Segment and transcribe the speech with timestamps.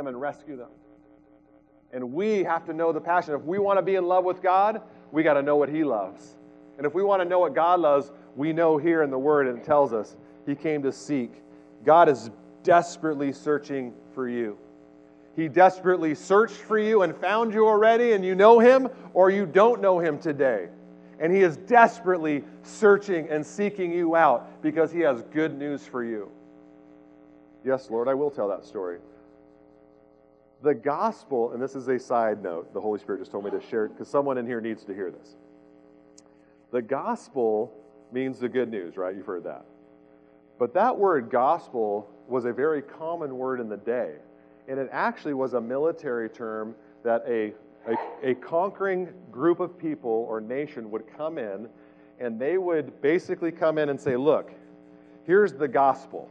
[0.00, 0.70] them and rescue them.
[1.92, 3.34] And we have to know the passion.
[3.34, 4.80] If we want to be in love with God,
[5.12, 6.36] we got to know what He loves.
[6.78, 9.46] And if we want to know what God loves, we know here in the Word,
[9.46, 10.16] and it tells us
[10.46, 11.32] He came to seek.
[11.84, 12.30] God is
[12.62, 14.56] desperately searching for you.
[15.36, 19.44] He desperately searched for you and found you already, and you know Him or you
[19.44, 20.68] don't know Him today.
[21.18, 26.02] And He is desperately searching and seeking you out because He has good news for
[26.02, 26.30] you.
[27.64, 29.00] Yes, Lord, I will tell that story.
[30.62, 33.60] The gospel, and this is a side note, the Holy Spirit just told me to
[33.60, 35.36] share it because someone in here needs to hear this.
[36.70, 37.72] The gospel
[38.12, 39.16] means the good news, right?
[39.16, 39.64] You've heard that.
[40.58, 44.12] But that word gospel was a very common word in the day.
[44.68, 47.54] And it actually was a military term that a,
[47.88, 51.68] a, a conquering group of people or nation would come in
[52.20, 54.52] and they would basically come in and say, Look,
[55.24, 56.28] here's the gospel.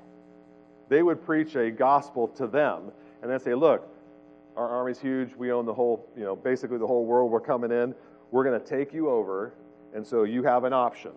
[0.87, 3.89] They would preach a gospel to them and then say, Look,
[4.59, 5.33] our army's huge.
[5.35, 7.31] We own the whole, you know, basically the whole world.
[7.31, 7.95] We're coming in.
[8.29, 9.53] We're going to take you over.
[9.95, 11.11] And so you have an option.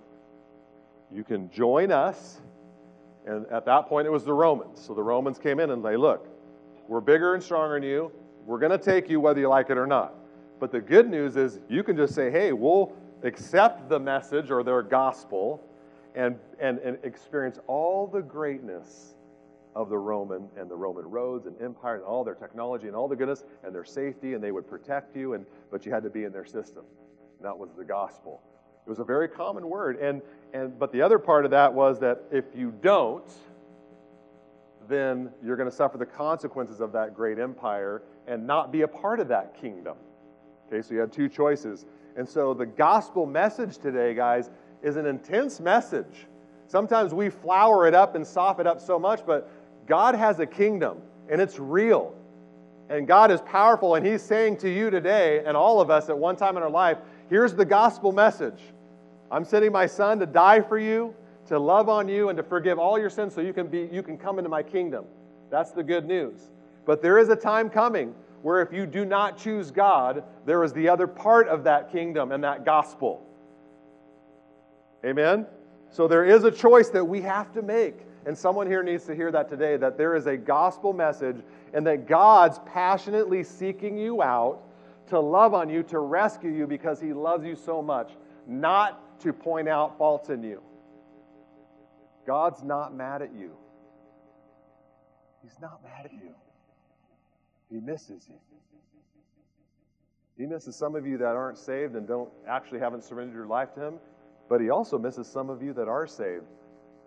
[1.13, 2.41] You can join us.
[3.27, 4.81] And at that point, it was the Romans.
[4.81, 6.29] So the Romans came in and they, look,
[6.87, 8.13] we're bigger and stronger than you.
[8.47, 10.15] We're going to take you whether you like it or not.
[10.61, 12.93] But the good news is you can just say, hey, we'll
[13.25, 15.61] accept the message or their gospel
[16.15, 19.15] and, and, and experience all the greatness
[19.75, 23.09] of the Roman and the Roman roads and empire and all their technology and all
[23.09, 26.11] the goodness and their safety, and they would protect you, and, but you had to
[26.11, 26.85] be in their system.
[27.39, 28.43] And that was the gospel.
[28.87, 29.99] It was a very common word.
[30.01, 30.21] And,
[30.53, 33.31] and, but the other part of that was that if you don't,
[34.89, 38.89] then you're going to suffer the consequences of that great empire and not be a
[38.89, 39.97] part of that kingdom.
[40.67, 41.87] Okay, so you had two choices.
[42.17, 44.51] And so the gospel message today, guys,
[44.83, 46.27] is an intense message.
[46.67, 49.51] Sometimes we flower it up and soften it up so much, but
[49.87, 52.15] God has a kingdom and it's real.
[52.89, 56.19] And God is powerful, and He's saying to you today, and all of us at
[56.19, 56.99] one time in our life,
[57.31, 58.61] here's the gospel message
[59.31, 61.15] I'm sending my son to die for you,
[61.47, 64.03] to love on you, and to forgive all your sins so you can, be, you
[64.03, 65.07] can come into my kingdom.
[65.49, 66.51] That's the good news.
[66.85, 70.75] But there is a time coming where if you do not choose God, there is
[70.75, 73.27] the other part of that kingdom and that gospel.
[75.05, 75.47] Amen?
[75.91, 78.01] So there is a choice that we have to make.
[78.25, 81.37] And someone here needs to hear that today that there is a gospel message
[81.73, 84.63] and that God's passionately seeking you out
[85.09, 88.13] to love on you, to rescue you because he loves you so much,
[88.47, 90.63] not to point out faults in you.
[92.27, 93.57] God's not mad at you.
[95.43, 96.35] He's not mad at you.
[97.69, 98.37] He misses you.
[100.39, 103.75] He misses some of you that aren't saved and don't actually haven't surrendered your life
[103.75, 103.95] to him,
[104.49, 106.45] but he also misses some of you that are saved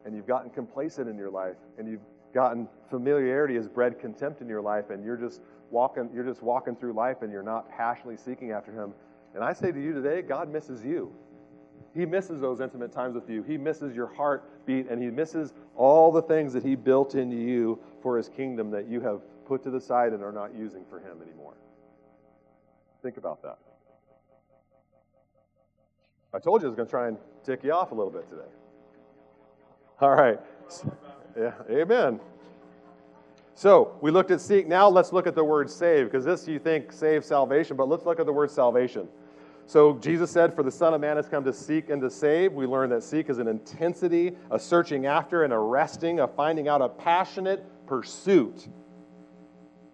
[0.05, 2.01] and you've gotten complacent in your life and you've
[2.33, 6.75] gotten familiarity has bred contempt in your life and you're just walking you're just walking
[6.75, 8.93] through life and you're not passionately seeking after him
[9.33, 11.11] and i say to you today god misses you.
[11.95, 13.41] He misses those intimate times with you.
[13.41, 17.79] He misses your heartbeat and he misses all the things that he built into you
[18.01, 20.99] for his kingdom that you have put to the side and are not using for
[20.99, 21.53] him anymore.
[23.01, 23.57] Think about that.
[26.33, 28.27] I told you i was going to try and tick you off a little bit
[28.27, 28.43] today
[30.01, 30.39] all right.
[31.37, 32.19] Yeah, amen.
[33.55, 34.67] So we looked at seek.
[34.67, 38.05] Now let's look at the word save, because this you think save salvation, but let's
[38.05, 39.07] look at the word salvation.
[39.67, 42.53] So Jesus said, For the Son of Man has come to seek and to save.
[42.53, 46.81] We learned that seek is an intensity, a searching after, an arresting, a finding out,
[46.81, 48.67] a passionate pursuit.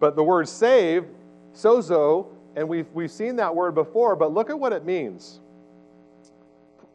[0.00, 1.06] But the word save,
[1.54, 2.26] sozo,
[2.56, 5.40] and we've, we've seen that word before, but look at what it means.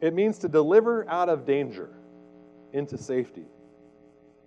[0.00, 1.90] It means to deliver out of danger
[2.72, 3.44] into safety.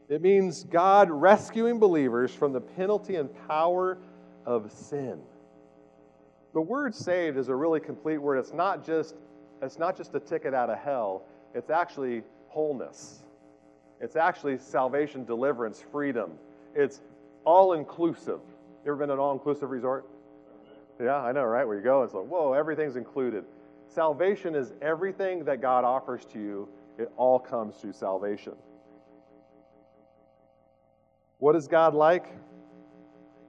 [0.10, 3.98] It means God rescuing believers from the penalty and power
[4.46, 5.22] of sin.
[6.54, 8.38] The word saved is a really complete word.
[8.38, 9.16] It's not just
[9.62, 11.24] it's not just a ticket out of hell,
[11.54, 13.20] it's actually wholeness.
[14.00, 16.32] It's actually salvation, deliverance, freedom.
[16.76, 17.02] It's
[17.46, 18.40] all inclusive.
[18.84, 20.08] You ever been to an all inclusive resort?
[21.00, 21.66] Yeah, I know, right?
[21.66, 23.46] Where you go, it's like, whoa, everything's included.
[23.88, 26.68] Salvation is everything that God offers to you
[26.98, 28.54] it all comes through salvation.
[31.38, 32.28] What is God like?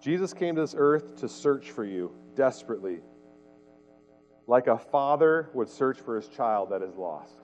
[0.00, 3.00] Jesus came to this earth to search for you desperately,
[4.46, 7.36] like a father would search for his child that is lost,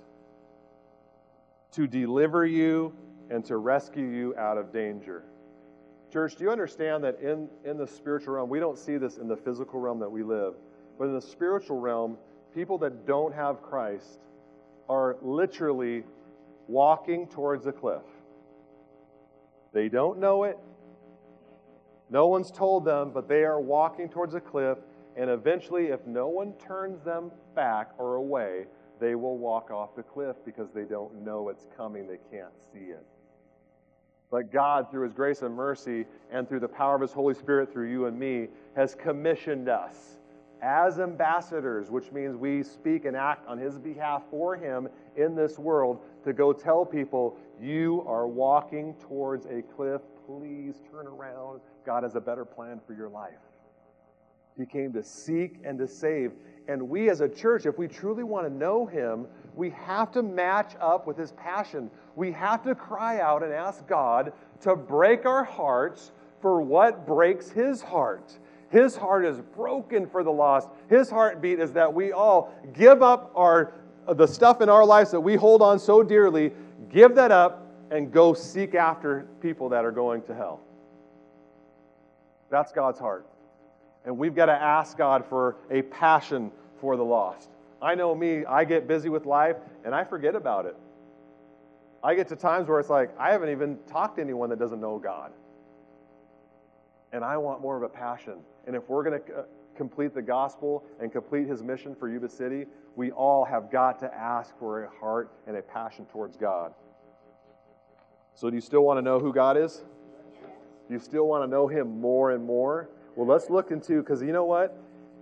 [1.72, 2.92] to deliver you
[3.30, 5.24] and to rescue you out of danger.
[6.10, 9.28] Church, do you understand that in, in the spiritual realm, we don't see this in
[9.28, 10.54] the physical realm that we live,
[10.98, 12.16] but in the spiritual realm,
[12.54, 14.20] people that don't have Christ
[14.88, 16.04] are literally
[16.66, 18.02] walking towards a cliff.
[19.72, 20.58] They don't know it,
[22.10, 24.78] No one's told them, but they are walking towards a cliff,
[25.16, 28.66] and eventually, if no one turns them back or away,
[29.00, 32.06] they will walk off the cliff because they don't know it's coming.
[32.06, 33.04] They can't see it.
[34.30, 37.72] But God, through His grace and mercy, and through the power of His Holy Spirit
[37.72, 40.17] through you and me, has commissioned us
[40.62, 45.58] as ambassadors, which means we speak and act on His behalf for Him in this
[45.58, 50.00] world, to go tell people, You are walking towards a cliff.
[50.26, 51.60] Please turn around.
[51.86, 53.38] God has a better plan for your life.
[54.58, 56.32] He came to seek and to save.
[56.66, 60.22] And we as a church, if we truly want to know Him, we have to
[60.22, 61.90] match up with His passion.
[62.16, 64.32] We have to cry out and ask God
[64.62, 66.10] to break our hearts
[66.42, 68.36] for what breaks His heart.
[68.70, 70.68] His heart is broken for the lost.
[70.88, 73.72] His heartbeat is that we all give up our
[74.14, 76.52] the stuff in our lives that we hold on so dearly,
[76.90, 80.60] give that up and go seek after people that are going to hell.
[82.50, 83.26] That's God's heart.
[84.04, 86.50] And we've got to ask God for a passion
[86.80, 87.50] for the lost.
[87.82, 90.76] I know me, I get busy with life and I forget about it.
[92.02, 94.80] I get to times where it's like, I haven't even talked to anyone that doesn't
[94.80, 95.32] know God.
[97.12, 98.38] And I want more of a passion.
[98.68, 99.42] And if we're going to uh,
[99.74, 102.66] complete the gospel and complete his mission for Yuba City,
[102.96, 106.74] we all have got to ask for a heart and a passion towards God.
[108.34, 109.82] So, do you still want to know who God is?
[110.86, 112.90] Do you still want to know him more and more?
[113.16, 114.78] Well, let's look into, because you know what?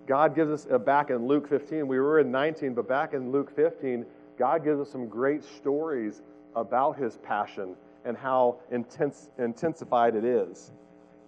[0.09, 3.31] God gives us, uh, back in Luke 15, we were in 19, but back in
[3.31, 4.05] Luke 15,
[4.37, 6.21] God gives us some great stories
[6.57, 10.73] about his passion and how intense, intensified it is.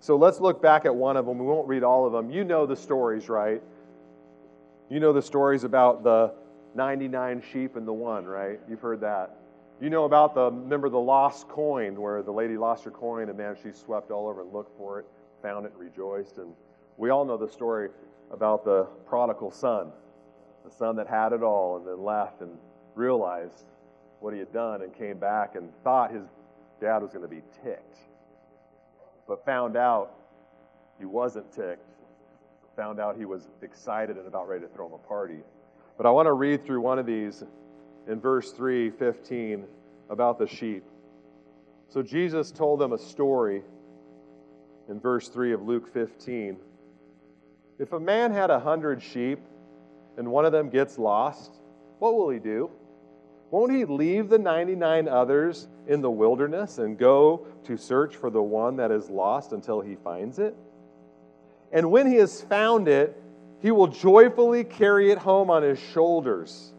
[0.01, 1.39] So let's look back at one of them.
[1.39, 2.31] We won't read all of them.
[2.31, 3.63] You know the stories, right?
[4.89, 6.33] You know the stories about the
[6.75, 8.61] 99 sheep and the one, right?
[8.69, 9.37] You've heard that.
[9.81, 13.37] You know about the, remember the lost coin, where the lady lost her coin and
[13.39, 15.07] man, she swept all over and looked for it,
[15.43, 16.39] found it, rejoiced.
[16.39, 16.53] And
[16.97, 17.91] we all know the story
[18.31, 19.91] about the prodigal son,
[20.65, 22.57] the son that had it all and then left and
[22.95, 23.65] realized
[24.21, 26.25] what he had done and came back and thought his
[26.81, 27.99] dad was going to be ticked
[29.29, 30.15] but found out
[30.99, 31.87] he wasn't ticked,
[32.75, 35.41] found out he was excited and about ready to throw him a party.
[35.97, 37.45] But I want to read through one of these
[38.09, 39.65] in verse 3 15
[40.09, 40.85] about the sheep.
[41.89, 43.63] So Jesus told them a story
[44.89, 46.57] in verse 3 of Luke 15.
[47.79, 49.41] If a man had a hundred sheep
[50.17, 51.53] and one of them gets lost,
[51.99, 52.71] what will he do?
[53.51, 58.43] Won't he leave the 99 others in the wilderness and go to search for the
[58.43, 60.55] one that is lost until he finds it?
[61.73, 63.21] And when he has found it,
[63.61, 66.73] he will joyfully carry it home on his shoulders.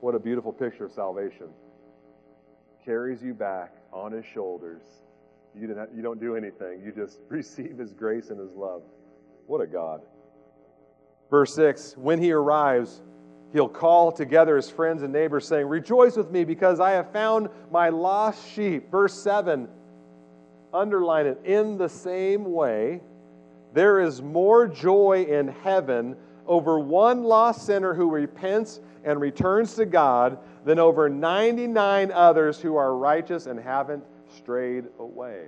[0.00, 1.46] What a beautiful picture of salvation.
[2.84, 4.82] Carries you back on his shoulders.
[5.58, 8.82] You, didn't, you don't do anything, you just receive his grace and his love.
[9.46, 10.02] What a God.
[11.30, 13.00] Verse 6 When he arrives,
[13.54, 17.48] He'll call together his friends and neighbors, saying, Rejoice with me because I have found
[17.70, 18.90] my lost sheep.
[18.90, 19.68] Verse 7,
[20.72, 21.40] underline it.
[21.44, 23.00] In the same way,
[23.72, 26.16] there is more joy in heaven
[26.48, 32.74] over one lost sinner who repents and returns to God than over 99 others who
[32.74, 34.02] are righteous and haven't
[34.36, 35.44] strayed away.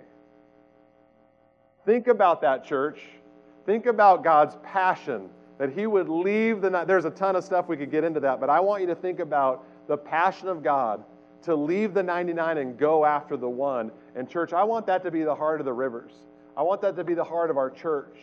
[1.84, 3.00] Think about that, church.
[3.64, 7.76] Think about God's passion that he would leave the there's a ton of stuff we
[7.76, 11.04] could get into that but i want you to think about the passion of god
[11.46, 13.90] to leave the 99 and go after the one.
[14.16, 16.12] And church i want that to be the heart of the rivers.
[16.56, 18.16] I want that to be the heart of our church.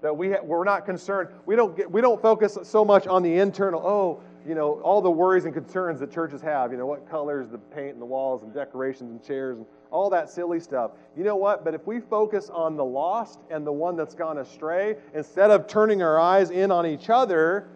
[0.00, 1.30] That we ha- we're not concerned.
[1.44, 5.02] We don't get, we don't focus so much on the internal oh you know all
[5.02, 6.70] the worries and concerns that churches have.
[6.70, 10.10] You know what colors the paint and the walls and decorations and chairs and all
[10.10, 10.92] that silly stuff.
[11.16, 11.64] You know what?
[11.64, 15.66] But if we focus on the lost and the one that's gone astray, instead of
[15.66, 17.68] turning our eyes in on each other,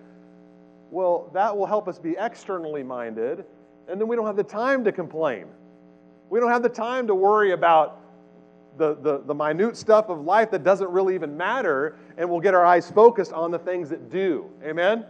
[0.90, 3.45] well, that will help us be externally minded,
[3.88, 5.47] and then we don't have the time to complain.
[6.28, 7.99] We don't have the time to worry about
[8.76, 12.54] the, the, the minute stuff of life that doesn't really even matter, and we'll get
[12.54, 14.50] our eyes focused on the things that do.
[14.64, 15.04] Amen?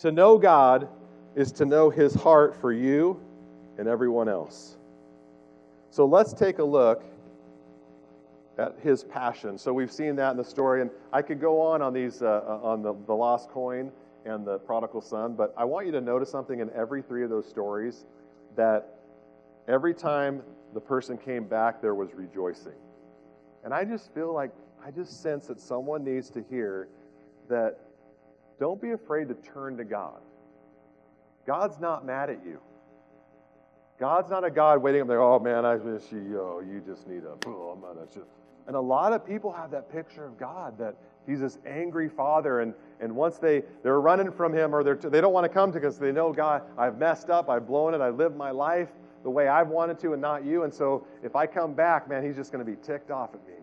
[0.00, 0.88] To know God
[1.34, 3.20] is to know His heart for you
[3.78, 4.76] and everyone else.
[5.90, 7.04] So let's take a look
[8.58, 9.58] at his passion.
[9.58, 12.42] So we've seen that in the story, and I could go on on these uh,
[12.46, 13.90] uh, on the, the lost coin
[14.24, 17.30] and the prodigal son, but I want you to notice something in every three of
[17.30, 18.06] those stories
[18.56, 18.98] that
[19.68, 22.72] every time the person came back, there was rejoicing.
[23.64, 24.50] And I just feel like
[24.84, 26.88] I just sense that someone needs to hear
[27.48, 27.78] that
[28.58, 30.20] don't be afraid to turn to God.
[31.46, 32.60] God's not mad at you.
[33.98, 36.40] God's not a God waiting up there, oh man, I miss you.
[36.40, 38.26] Oh, you just need a, oh, man, that's just.
[38.66, 40.96] And a lot of people have that picture of God that
[41.26, 42.60] he's this angry father.
[42.60, 45.70] And, and once they, they're running from him or they're, they don't want to come
[45.72, 48.88] to because they know, God, I've messed up, I've blown it, I lived my life
[49.22, 50.64] the way I've wanted to and not you.
[50.64, 53.46] And so if I come back, man, he's just going to be ticked off at
[53.46, 53.54] me.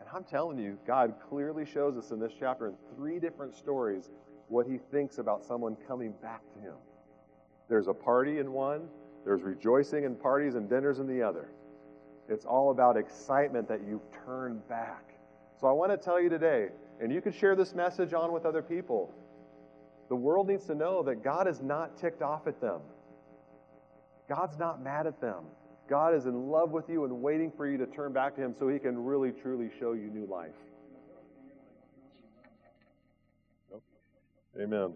[0.00, 4.10] And I'm telling you, God clearly shows us in this chapter in three different stories
[4.48, 6.74] what he thinks about someone coming back to him.
[7.68, 8.88] There's a party in one,
[9.26, 11.48] there's rejoicing and parties and dinners in the other.
[12.28, 15.02] It's all about excitement that you've turned back.
[15.60, 16.68] So I want to tell you today,
[17.00, 19.12] and you can share this message on with other people.
[20.08, 22.80] The world needs to know that God is not ticked off at them.
[24.28, 25.44] God's not mad at them.
[25.88, 28.54] God is in love with you and waiting for you to turn back to Him
[28.56, 30.50] so He can really, truly show you new life.
[34.60, 34.94] Amen.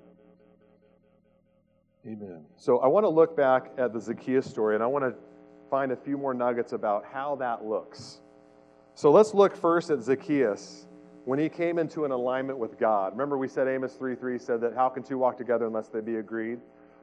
[2.07, 2.45] Amen.
[2.57, 5.15] So I want to look back at the Zacchaeus story and I want to
[5.71, 8.21] find a few more nuggets about how that looks.
[8.95, 10.87] So let's look first at Zacchaeus
[11.25, 13.13] when he came into an alignment with God.
[13.13, 16.01] Remember, we said Amos 3 3 said that how can two walk together unless they
[16.01, 16.59] be agreed?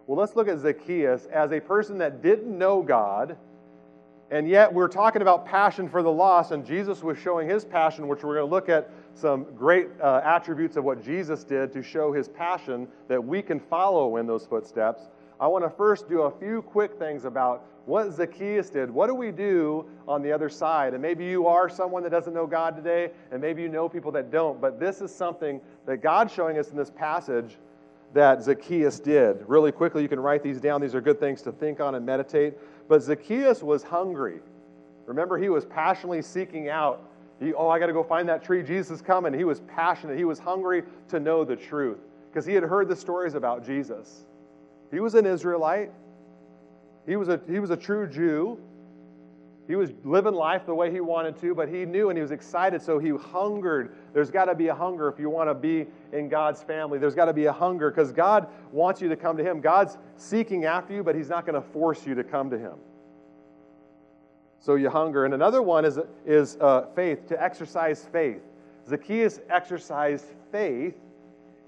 [0.07, 3.37] Well, let's look at Zacchaeus as a person that didn't know God,
[4.29, 8.07] and yet we're talking about passion for the lost, and Jesus was showing his passion,
[8.07, 11.81] which we're going to look at some great uh, attributes of what Jesus did to
[11.81, 15.03] show his passion that we can follow in those footsteps.
[15.39, 18.91] I want to first do a few quick things about what Zacchaeus did.
[18.91, 20.93] What do we do on the other side?
[20.93, 24.11] And maybe you are someone that doesn't know God today, and maybe you know people
[24.11, 27.57] that don't, but this is something that God's showing us in this passage
[28.13, 29.43] that Zacchaeus did.
[29.47, 30.81] Really quickly, you can write these down.
[30.81, 32.55] These are good things to think on and meditate.
[32.87, 34.39] But Zacchaeus was hungry.
[35.05, 37.07] Remember, he was passionately seeking out
[37.39, 38.63] he, oh, I got to go find that tree.
[38.63, 39.33] Jesus is coming.
[39.33, 40.17] He was passionate.
[40.17, 44.25] He was hungry to know the truth because he had heard the stories about Jesus.
[44.91, 45.91] He was an Israelite.
[47.05, 48.59] He was a, he was a true Jew.
[49.67, 52.31] He was living life the way he wanted to, but he knew and he was
[52.31, 53.95] excited, so he hungered.
[54.13, 56.99] There's got to be a hunger if you want to be in God's family.
[56.99, 59.59] There's got to be a hunger because God wants you to come to him.
[59.59, 62.75] God's seeking after you, but he's not going to force you to come to him.
[64.59, 65.25] So you hunger.
[65.25, 68.41] And another one is, is uh, faith, to exercise faith.
[68.87, 70.95] Zacchaeus exercised faith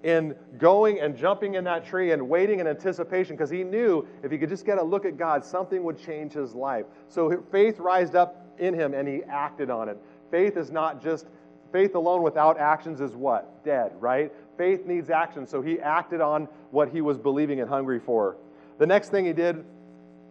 [0.04, 4.32] in going and jumping in that tree and waiting in anticipation because he knew if
[4.32, 6.86] he could just get a look at God, something would change his life.
[7.10, 9.98] So faith rised up in him and he acted on it.
[10.32, 11.28] Faith is not just,
[11.72, 13.64] faith alone without actions is what?
[13.66, 14.32] Dead, right?
[14.58, 15.46] Faith needs action.
[15.46, 18.38] So he acted on what he was believing and hungry for.
[18.78, 19.66] The next thing he did,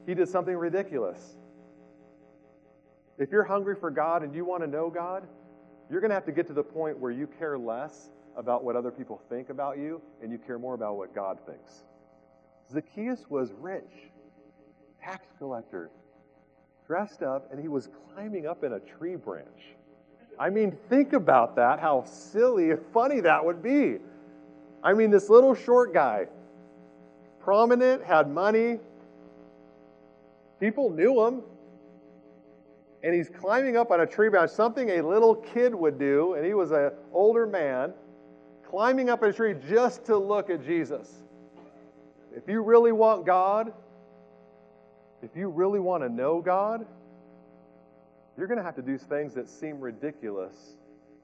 [0.07, 1.37] he did something ridiculous.
[3.19, 5.27] If you're hungry for God and you want to know God,
[5.91, 8.77] you're going to have to get to the point where you care less about what
[8.77, 11.83] other people think about you and you care more about what God thinks.
[12.73, 14.11] Zacchaeus was rich,
[15.03, 15.91] tax collector,
[16.87, 19.75] dressed up, and he was climbing up in a tree branch.
[20.39, 23.97] I mean, think about that, how silly and funny that would be.
[24.85, 26.27] I mean, this little short guy,
[27.41, 28.79] prominent, had money,
[30.61, 31.43] people knew him,
[33.03, 36.47] and he's climbing up on a tree branch, something a little kid would do, and
[36.47, 37.93] he was an older man,
[38.69, 41.09] climbing up a tree just to look at Jesus.
[42.37, 43.73] If you really want God,
[45.23, 46.87] if you really want to know God,
[48.37, 50.77] you're going to have to do things that seem ridiculous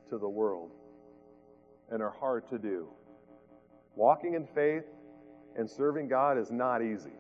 [0.09, 0.71] to the world
[1.91, 2.89] and are hard to do.
[3.95, 4.85] Walking in faith
[5.57, 7.13] and serving God is not easy.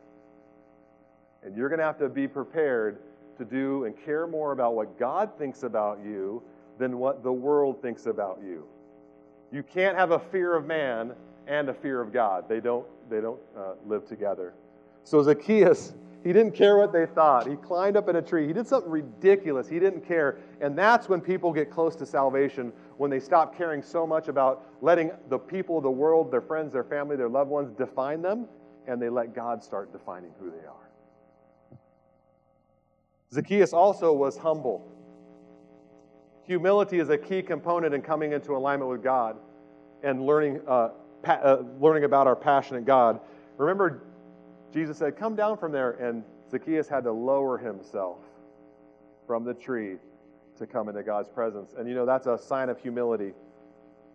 [1.43, 2.99] And you're going to have to be prepared
[3.37, 6.43] to do and care more about what God thinks about you
[6.79, 8.67] than what the world thinks about you.
[9.55, 11.15] You can't have a fear of man
[11.47, 12.49] and a fear of God.
[12.49, 14.53] They don't, they don't uh, live together.
[15.05, 15.93] So Zacchaeus,
[16.25, 17.47] he didn't care what they thought.
[17.47, 18.49] He climbed up in a tree.
[18.49, 19.69] He did something ridiculous.
[19.69, 20.39] He didn't care.
[20.61, 24.67] And that's when people get close to salvation, when they stop caring so much about
[24.81, 28.49] letting the people of the world, their friends, their family, their loved ones define them,
[28.89, 31.79] and they let God start defining who they are.
[33.33, 34.91] Zacchaeus also was humble.
[36.45, 39.37] Humility is a key component in coming into alignment with God
[40.03, 40.91] and learning, uh,
[41.23, 43.21] pa- uh, learning about our passionate God.
[43.57, 44.03] Remember,
[44.73, 48.19] Jesus said, Come down from there, and Zacchaeus had to lower himself
[49.27, 49.97] from the tree
[50.59, 51.75] to come into God's presence.
[51.77, 53.33] And you know, that's a sign of humility.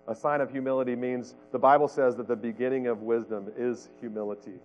[0.07, 4.59] A sign of humility means the Bible says that the beginning of wisdom is humility.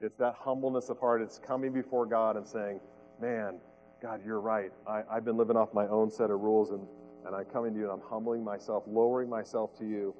[0.00, 1.20] It's that humbleness of heart.
[1.20, 2.80] It's coming before God and saying,
[3.20, 3.56] Man,
[4.02, 4.72] God, you're right.
[4.86, 6.80] I, have been living off my own set of rules, and,
[7.26, 10.14] and I'm coming to you and I'm humbling myself, lowering myself to you.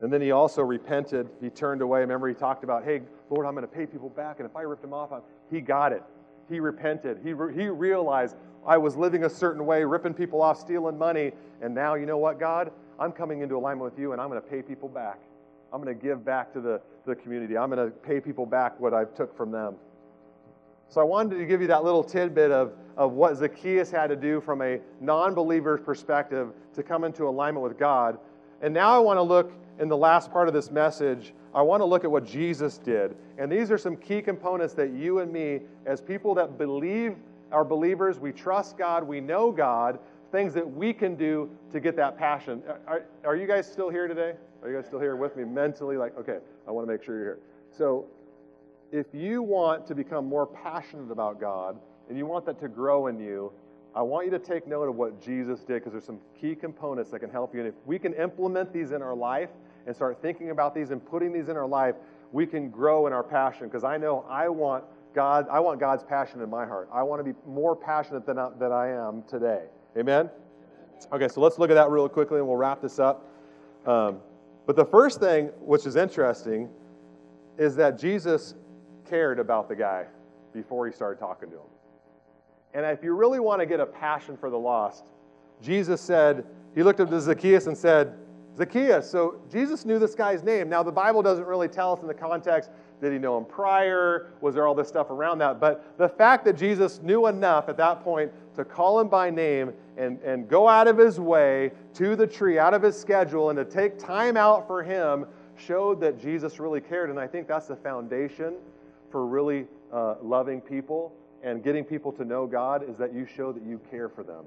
[0.00, 1.28] And then he also repented.
[1.40, 2.00] He turned away.
[2.00, 4.38] Remember, he talked about, hey, Lord, I'm going to pay people back.
[4.38, 5.22] And if I ripped them off, I'm...
[5.50, 6.02] he got it.
[6.48, 7.18] He repented.
[7.24, 8.36] He, re- he realized
[8.66, 11.32] I was living a certain way, ripping people off, stealing money.
[11.60, 12.72] And now, you know what, God?
[13.00, 15.18] I'm coming into alignment with you, and I'm going to pay people back.
[15.72, 17.56] I'm going to give back to the, to the community.
[17.56, 19.76] I'm going to pay people back what I took from them.
[20.92, 24.16] So I wanted to give you that little tidbit of, of what Zacchaeus had to
[24.16, 28.18] do from a non believer's perspective to come into alignment with God.
[28.60, 31.80] And now I want to look in the last part of this message, I want
[31.80, 33.16] to look at what Jesus did.
[33.38, 37.16] And these are some key components that you and me, as people that believe,
[37.52, 39.98] are believers, we trust God, we know God,
[40.30, 42.62] things that we can do to get that passion.
[42.86, 44.34] Are, are you guys still here today?
[44.62, 45.96] Are you guys still here with me mentally?
[45.96, 46.36] Like, okay,
[46.68, 47.38] I want to make sure you're here.
[47.70, 48.04] So,
[48.92, 53.06] if you want to become more passionate about God and you want that to grow
[53.06, 53.50] in you,
[53.94, 57.10] I want you to take note of what Jesus did because there's some key components
[57.10, 57.60] that can help you.
[57.60, 59.48] And if we can implement these in our life
[59.86, 61.94] and start thinking about these and putting these in our life,
[62.32, 63.66] we can grow in our passion.
[63.66, 64.84] Because I know I want
[65.14, 66.88] God, I want God's passion in my heart.
[66.92, 69.64] I want to be more passionate than I, than I am today.
[69.96, 70.30] Amen?
[71.12, 73.28] Okay, so let's look at that real quickly and we'll wrap this up.
[73.86, 74.20] Um,
[74.66, 76.70] but the first thing, which is interesting,
[77.58, 78.54] is that Jesus
[79.12, 80.06] cared about the guy
[80.54, 81.70] before he started talking to him.
[82.72, 85.04] And if you really want to get a passion for the lost,
[85.60, 88.14] Jesus said, He looked up to Zacchaeus and said,
[88.56, 89.10] Zacchaeus.
[89.10, 90.70] So Jesus knew this guy's name.
[90.70, 92.70] Now, the Bible doesn't really tell us in the context
[93.02, 94.30] did he know him prior?
[94.40, 95.60] Was there all this stuff around that?
[95.60, 99.74] But the fact that Jesus knew enough at that point to call him by name
[99.98, 103.58] and, and go out of his way to the tree, out of his schedule, and
[103.58, 105.26] to take time out for him
[105.56, 107.10] showed that Jesus really cared.
[107.10, 108.54] And I think that's the foundation
[109.12, 113.52] for really uh, loving people and getting people to know God is that you show
[113.52, 114.44] that you care for them.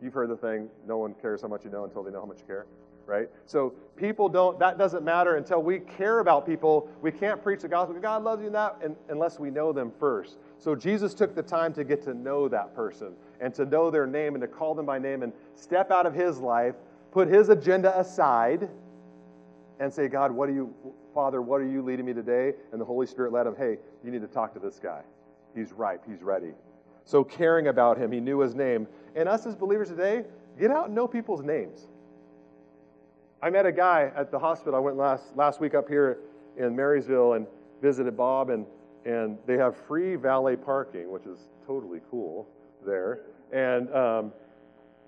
[0.00, 2.26] You've heard the thing, no one cares how much you know until they know how
[2.26, 2.66] much you care
[3.08, 3.28] right?
[3.46, 6.88] So people don't, that doesn't matter until we care about people.
[7.00, 7.98] We can't preach the gospel.
[7.98, 10.36] God loves you that unless we know them first.
[10.58, 14.06] So Jesus took the time to get to know that person and to know their
[14.06, 16.74] name and to call them by name and step out of his life,
[17.10, 18.68] put his agenda aside,
[19.80, 20.74] and say, God, what are you,
[21.14, 22.54] Father, what are you leading me today?
[22.72, 25.02] And the Holy Spirit led him, hey, you need to talk to this guy.
[25.54, 26.52] He's ripe, he's ready.
[27.04, 28.86] So caring about him, he knew his name.
[29.14, 30.24] And us as believers today,
[30.58, 31.86] get out and know people's names.
[33.40, 34.74] I met a guy at the hospital.
[34.74, 36.18] I went last, last week up here
[36.56, 37.46] in Marysville and
[37.80, 38.66] visited Bob, and,
[39.04, 42.48] and they have free valet parking, which is totally cool
[42.84, 43.20] there.
[43.52, 44.32] And, um,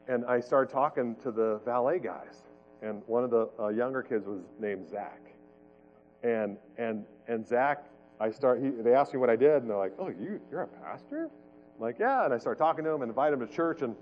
[0.08, 2.42] and I started talking to the valet guys,
[2.82, 5.20] and one of the uh, younger kids was named Zach.
[6.22, 7.86] And, and, and Zach,
[8.20, 10.62] I start, he, they asked me what I did, and they're like, oh, you, you're
[10.62, 11.30] a pastor?
[11.76, 12.24] I'm like, yeah.
[12.24, 13.94] And I start talking to them and invite them to church, and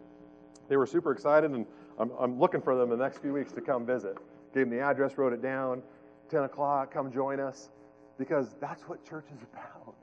[0.69, 1.51] they were super excited.
[1.51, 1.67] And
[1.99, 4.17] I'm, I'm looking for them the next few weeks to come visit.
[4.55, 5.83] Gave them the address, wrote it down.
[6.31, 7.71] 10 o'clock, come join us.
[8.19, 9.95] Because that's what church is about.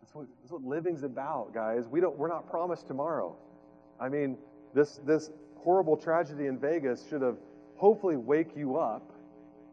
[0.00, 1.88] That's what, that's what living's about, guys.
[1.88, 3.36] We don't, we're not promised tomorrow.
[4.00, 4.36] I mean,
[4.74, 7.36] this, this horrible tragedy in Vegas should have
[7.82, 9.12] hopefully wake you up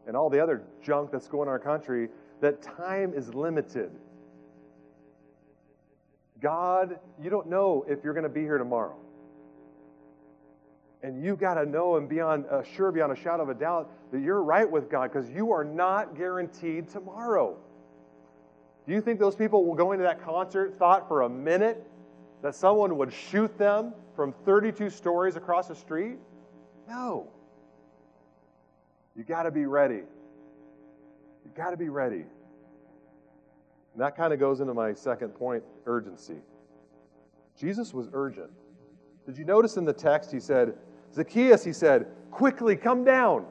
[0.07, 2.09] and all the other junk that's going on in our country
[2.41, 3.91] that time is limited.
[6.41, 8.97] God, you don't know if you're going to be here tomorrow.
[11.03, 13.53] And you got to know and be on, uh, sure beyond a shadow of a
[13.53, 17.57] doubt that you're right with God because you are not guaranteed tomorrow.
[18.87, 21.85] Do you think those people will go into that concert thought for a minute
[22.41, 26.17] that someone would shoot them from 32 stories across the street?
[26.87, 27.29] No.
[29.19, 30.03] You got to be ready.
[31.43, 32.23] You got to be ready.
[33.91, 36.38] And that kind of goes into my second point urgency.
[37.60, 38.49] Jesus was urgent.
[39.25, 40.73] Did you notice in the text he said,
[41.13, 43.45] Zacchaeus, he said, quickly come down.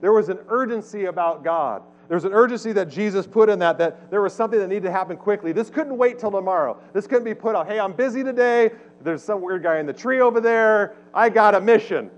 [0.00, 1.82] There was an urgency about God.
[2.08, 4.84] There was an urgency that Jesus put in that, that there was something that needed
[4.84, 5.52] to happen quickly.
[5.52, 6.80] This couldn't wait till tomorrow.
[6.94, 7.66] This couldn't be put off.
[7.66, 8.70] Hey, I'm busy today.
[9.02, 10.96] There's some weird guy in the tree over there.
[11.12, 12.10] I got a mission.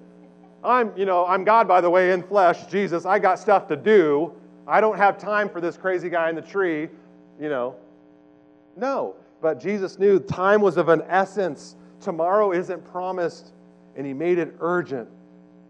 [0.67, 3.07] I'm, you know, I'm God, by the way, in flesh, Jesus.
[3.07, 4.33] I got stuff to do.
[4.67, 6.89] I don't have time for this crazy guy in the tree,
[7.41, 7.77] you know.
[8.77, 11.77] No, but Jesus knew time was of an essence.
[12.01, 13.53] Tomorrow isn't promised
[13.95, 15.09] and he made it urgent.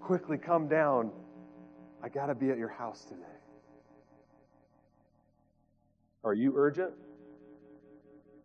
[0.00, 1.10] Quickly come down.
[2.02, 3.22] I got to be at your house today.
[6.24, 6.92] Are you urgent?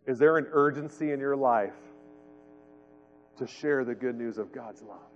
[0.05, 1.73] Is there an urgency in your life
[3.37, 5.10] to share the good news of God's love?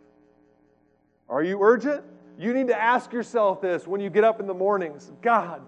[1.30, 2.04] Are you urgent?
[2.38, 5.62] You need to ask yourself this when you get up in the mornings God,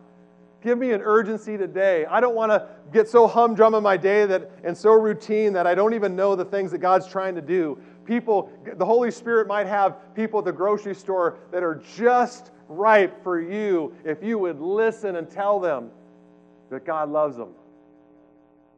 [0.61, 2.05] give me an urgency today.
[2.05, 5.65] I don't want to get so humdrum in my day that and so routine that
[5.65, 9.47] I don't even know the things that God's trying to do people, the Holy Spirit
[9.47, 14.39] might have people at the grocery store that are just ripe for you if you
[14.39, 15.91] would listen and tell them
[16.71, 17.49] that God loves them.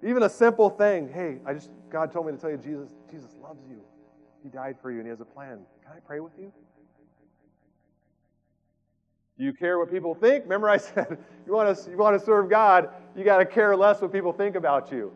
[0.03, 3.35] Even a simple thing, hey, I just God told me to tell you Jesus Jesus
[3.41, 3.81] loves you.
[4.43, 5.59] He died for you and he has a plan.
[5.83, 6.51] Can I pray with you?
[9.39, 10.43] Do you care what people think?
[10.43, 13.75] Remember I said you want to you want to serve God, you got to care
[13.75, 15.13] less what people think about you.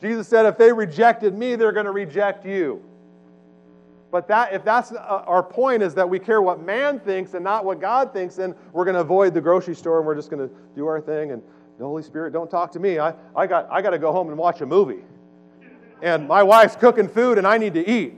[0.00, 2.82] Jesus said if they rejected me, they're going to reject you.
[4.10, 7.42] But that, if that's uh, our point is that we care what man thinks and
[7.42, 10.30] not what God thinks, then we're going to avoid the grocery store and we're just
[10.30, 11.32] going to do our thing.
[11.32, 11.42] And
[11.78, 13.00] the Holy Spirit, don't talk to me.
[13.00, 15.02] I, I got, I got to go home and watch a movie.
[16.00, 18.14] And my wife's cooking food and I need to eat.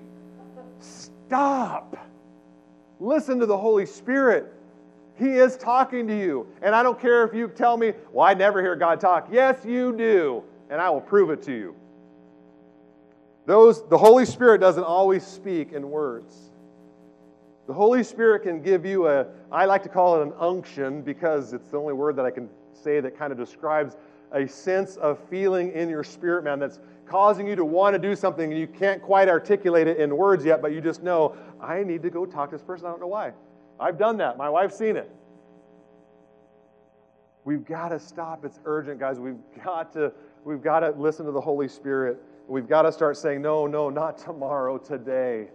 [0.80, 1.96] Stop.
[3.00, 4.52] Listen to the Holy Spirit.
[5.18, 6.46] He is talking to you.
[6.62, 9.28] And I don't care if you tell me, well, I never hear God talk.
[9.30, 10.44] Yes, you do.
[10.68, 11.74] And I will prove it to you.
[13.46, 16.50] Those, the Holy Spirit doesn't always speak in words.
[17.66, 21.52] The Holy Spirit can give you a, I like to call it an unction because
[21.52, 23.96] it's the only word that I can say that kind of describes
[24.32, 28.14] a sense of feeling in your spirit, man, that's causing you to want to do
[28.16, 31.82] something and you can't quite articulate it in words yet, but you just know, I
[31.84, 32.86] need to go talk to this person.
[32.86, 33.32] I don't know why.
[33.78, 34.36] I've done that.
[34.36, 35.10] My wife's seen it.
[37.44, 38.44] We've got to stop.
[38.44, 39.20] It's urgent, guys.
[39.20, 40.12] We've got to,
[40.44, 42.20] we've got to listen to the Holy Spirit.
[42.48, 45.48] We've got to start saying, no, no, not tomorrow, today.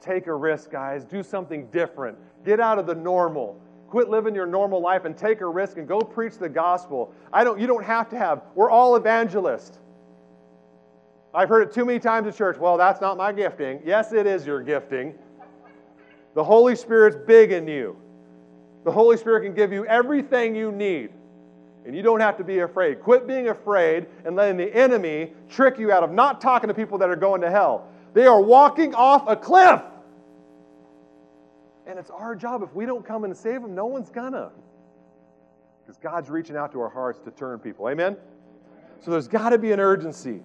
[0.00, 1.04] Take a risk, guys.
[1.04, 2.18] Do something different.
[2.44, 3.60] Get out of the normal.
[3.88, 7.12] Quit living your normal life and take a risk and go preach the gospel.
[7.32, 9.78] I don't, you don't have to have, we're all evangelists.
[11.34, 12.58] I've heard it too many times at church.
[12.58, 13.80] Well, that's not my gifting.
[13.84, 15.14] Yes, it is your gifting.
[16.34, 17.96] The Holy Spirit's big in you.
[18.84, 21.10] The Holy Spirit can give you everything you need.
[21.84, 23.00] And you don't have to be afraid.
[23.00, 26.98] Quit being afraid and letting the enemy trick you out of not talking to people
[26.98, 27.88] that are going to hell.
[28.14, 29.82] They are walking off a cliff.
[31.86, 32.62] And it's our job.
[32.62, 34.50] If we don't come and save them, no one's gonna.
[35.82, 37.88] Because God's reaching out to our hearts to turn people.
[37.88, 38.16] Amen?
[39.00, 40.40] So there's got to be an urgency.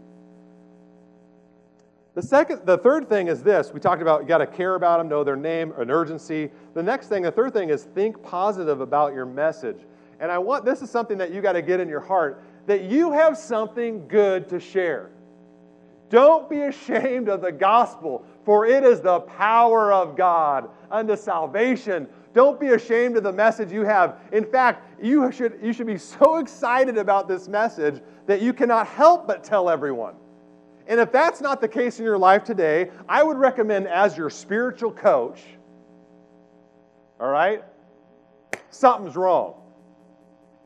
[2.18, 3.72] The second, the third thing is this.
[3.72, 6.50] We talked about you got to care about them, know their name, an urgency.
[6.74, 9.78] The next thing, the third thing is think positive about your message.
[10.20, 12.86] And I want this is something that you got to get in your heart that
[12.86, 15.12] you have something good to share.
[16.10, 22.08] Don't be ashamed of the gospel, for it is the power of God unto salvation.
[22.34, 24.22] Don't be ashamed of the message you have.
[24.32, 28.88] In fact, you should, you should be so excited about this message that you cannot
[28.88, 30.16] help but tell everyone.
[30.88, 34.30] And if that's not the case in your life today, I would recommend, as your
[34.30, 35.42] spiritual coach,
[37.20, 37.64] all right,
[38.70, 39.56] something's wrong.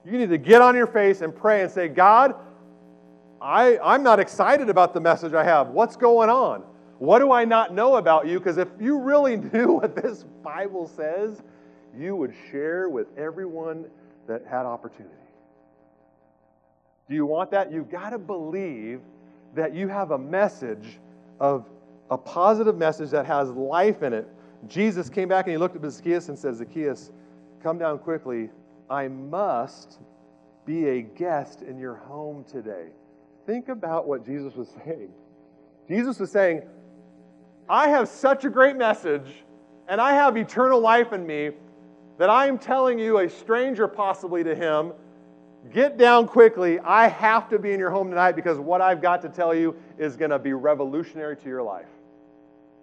[0.06, 2.36] You need to get on your face and pray and say, God,
[3.42, 5.70] I, I'm not excited about the message I have.
[5.70, 6.64] What's going on?
[7.00, 8.38] What do I not know about you?
[8.38, 11.42] Because if you really knew what this Bible says,
[11.98, 13.86] you would share with everyone
[14.28, 15.16] that had opportunity.
[17.10, 17.72] Do you want that?
[17.72, 19.02] You've got to believe
[19.56, 21.00] that you have a message
[21.40, 21.70] of
[22.10, 24.28] a positive message that has life in it.
[24.68, 27.12] Jesus came back and he looked at Zacchaeus and said, Zacchaeus,
[27.64, 28.50] come down quickly.
[28.90, 30.00] I must
[30.66, 32.88] be a guest in your home today.
[33.46, 35.10] Think about what Jesus was saying.
[35.88, 36.62] Jesus was saying,
[37.68, 39.44] I have such a great message,
[39.88, 41.52] and I have eternal life in me
[42.18, 44.94] that I am telling you, a stranger possibly to him,
[45.74, 46.80] get down quickly.
[46.80, 49.76] I have to be in your home tonight because what I've got to tell you
[49.98, 51.90] is going to be revolutionary to your life.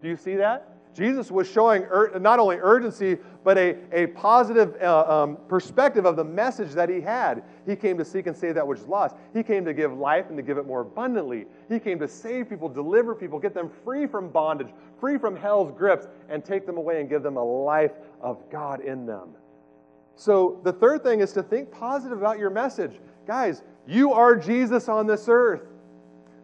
[0.02, 0.74] Do you see that?
[0.94, 6.16] Jesus was showing ur- not only urgency, but a, a positive uh, um, perspective of
[6.16, 7.44] the message that he had.
[7.66, 9.14] He came to seek and save that which is lost.
[9.32, 11.46] He came to give life and to give it more abundantly.
[11.68, 15.70] He came to save people, deliver people, get them free from bondage, free from hell's
[15.76, 19.28] grips, and take them away and give them a life of God in them.
[20.18, 22.98] So the third thing is to think positive about your message.
[23.26, 25.62] Guys, you are Jesus on this earth.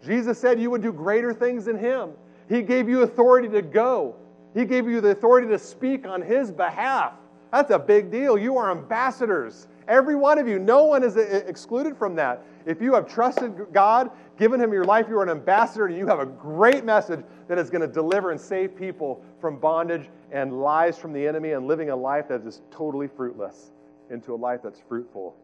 [0.06, 2.12] Jesus said you would do greater things than him.
[2.48, 4.14] He gave you authority to go.
[4.54, 7.14] He gave you the authority to speak on His behalf.
[7.52, 8.38] That's a big deal.
[8.38, 9.66] You are ambassadors.
[9.86, 10.58] Every one of you.
[10.58, 12.42] No one is excluded from that.
[12.66, 16.06] If you have trusted God, given Him your life, you are an ambassador and you
[16.06, 20.60] have a great message that is going to deliver and save people from bondage and
[20.62, 23.72] lies from the enemy and living a life that is totally fruitless
[24.10, 25.36] into a life that's fruitful.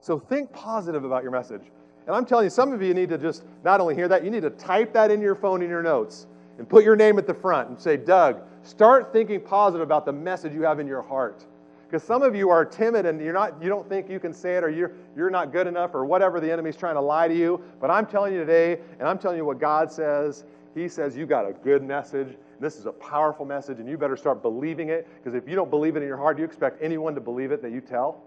[0.00, 1.62] So think positive about your message.
[2.06, 4.30] And I'm telling you, some of you need to just not only hear that, you
[4.30, 6.26] need to type that in your phone in your notes
[6.58, 10.12] and put your name at the front and say, Doug, start thinking positive about the
[10.12, 11.46] message you have in your heart.
[11.94, 14.56] Because some of you are timid and you're not, you don't think you can say
[14.56, 17.36] it or you're, you're not good enough or whatever the enemy's trying to lie to
[17.36, 17.62] you.
[17.80, 20.42] But I'm telling you today, and I'm telling you what God says,
[20.74, 22.36] He says, You got a good message.
[22.58, 25.06] This is a powerful message, and you better start believing it.
[25.14, 27.52] Because if you don't believe it in your heart, do you expect anyone to believe
[27.52, 28.24] it that you tell?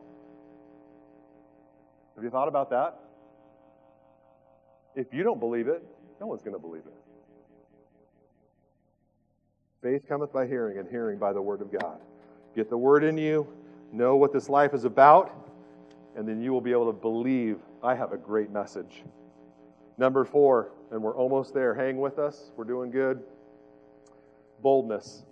[2.15, 3.01] Have you thought about that?
[4.95, 5.83] If you don't believe it,
[6.21, 6.93] no one's going to believe it.
[9.83, 11.99] Faith cometh by hearing, and hearing by the word of God.
[12.57, 13.47] Get the word in you,
[13.91, 15.33] know what this life is about,
[16.15, 19.03] and then you will be able to believe I have a great message.
[19.97, 21.73] Number four, and we're almost there.
[21.73, 22.51] Hang with us.
[22.55, 23.21] We're doing good.
[24.61, 25.23] Boldness.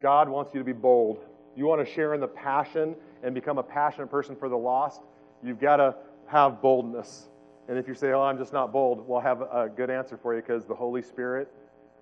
[0.00, 1.24] God wants you to be bold.
[1.56, 5.02] You want to share in the passion and become a passionate person for the lost,
[5.42, 5.96] you've got to
[6.26, 7.28] have boldness.
[7.68, 10.34] And if you say, Oh, I'm just not bold, we'll have a good answer for
[10.34, 11.52] you because the Holy Spirit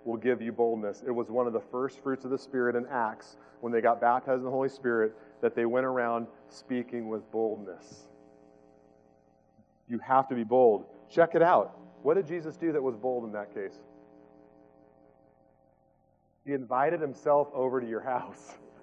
[0.07, 1.03] will give you boldness.
[1.07, 4.01] It was one of the first fruits of the Spirit in Acts when they got
[4.01, 8.09] baptized in the Holy Spirit that they went around speaking with boldness.
[9.89, 10.87] You have to be bold.
[11.11, 11.79] Check it out.
[12.03, 13.75] What did Jesus do that was bold in that case?
[16.45, 18.55] He invited himself over to your house.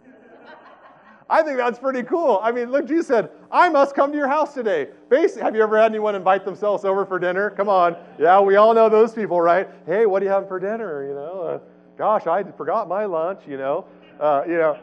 [1.30, 2.40] I think that's pretty cool.
[2.44, 4.90] I mean, look, Jesus said, I must come to your house today.
[5.10, 7.50] Basically, have you ever had anyone invite themselves over for dinner?
[7.50, 7.96] Come on.
[8.20, 9.68] Yeah, we all know those people, right?
[9.86, 11.08] Hey, what are you having for dinner?
[11.08, 11.60] You know, uh,
[11.98, 13.86] gosh, I forgot my lunch, you know.
[14.20, 14.78] Uh, you know,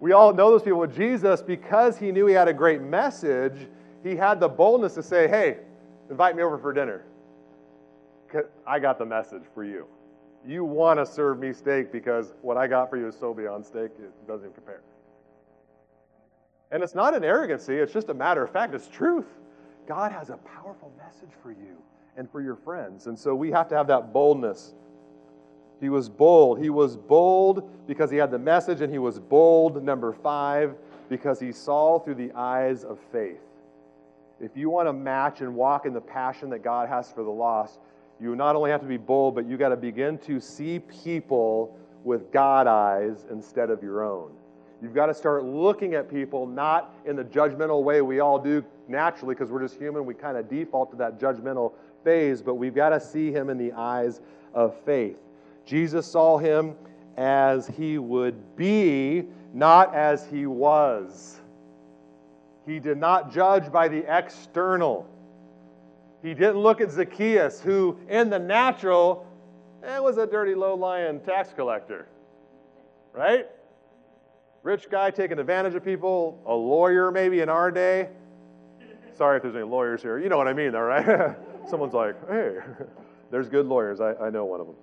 [0.00, 3.68] we all know those people with Jesus because he knew he had a great message.
[4.02, 5.58] He had the boldness to say, hey,
[6.10, 7.04] invite me over for dinner.
[8.66, 9.86] I got the message for you.
[10.46, 13.64] You want to serve me steak because what I got for you is so beyond
[13.64, 14.80] steak, it doesn't even compare.
[16.72, 19.26] And it's not an arrogancy, it's just a matter of fact, it's truth.
[19.86, 21.76] God has a powerful message for you
[22.16, 23.06] and for your friends.
[23.06, 24.74] And so we have to have that boldness.
[25.80, 26.60] He was bold.
[26.60, 30.76] He was bold because he had the message, and he was bold, number five,
[31.08, 33.40] because he saw through the eyes of faith.
[34.40, 37.30] If you want to match and walk in the passion that God has for the
[37.30, 37.80] lost,
[38.20, 41.76] you not only have to be bold, but you got to begin to see people
[42.04, 44.32] with God eyes instead of your own.
[44.82, 48.64] You've got to start looking at people not in the judgmental way we all do
[48.88, 50.04] naturally because we're just human.
[50.04, 53.58] We kind of default to that judgmental phase, but we've got to see him in
[53.58, 54.20] the eyes
[54.54, 55.16] of faith.
[55.64, 56.74] Jesus saw him
[57.16, 61.38] as he would be, not as he was.
[62.66, 65.08] He did not judge by the external.
[66.24, 69.28] He didn't look at Zacchaeus, who in the natural
[69.84, 72.08] eh, was a dirty, low lying tax collector.
[73.12, 73.46] Right?
[74.62, 78.08] Rich guy taking advantage of people, a lawyer maybe in our day.
[79.14, 80.18] Sorry if there's any lawyers here.
[80.18, 81.36] You know what I mean, though, right?
[81.68, 82.56] Someone's like, hey,
[83.30, 84.00] there's good lawyers.
[84.00, 84.76] I, I know one of them.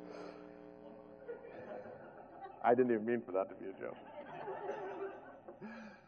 [2.63, 3.97] I didn't even mean for that to be a joke.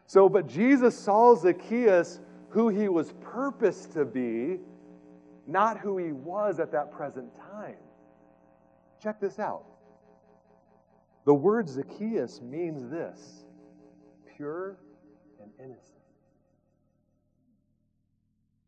[0.06, 2.20] So, but Jesus saw Zacchaeus
[2.52, 4.58] who he was purposed to be,
[5.46, 7.76] not who he was at that present time.
[9.02, 9.64] Check this out.
[11.24, 13.44] The word Zacchaeus means this
[14.42, 14.76] pure
[15.40, 16.00] and innocent.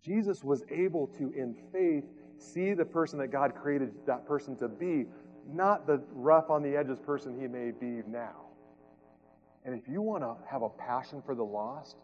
[0.05, 2.05] Jesus was able to, in faith,
[2.39, 5.07] see the person that God created that person to be,
[5.53, 8.51] not the rough on the edges person he may be now.
[9.65, 11.97] And if you want to have a passion for the lost,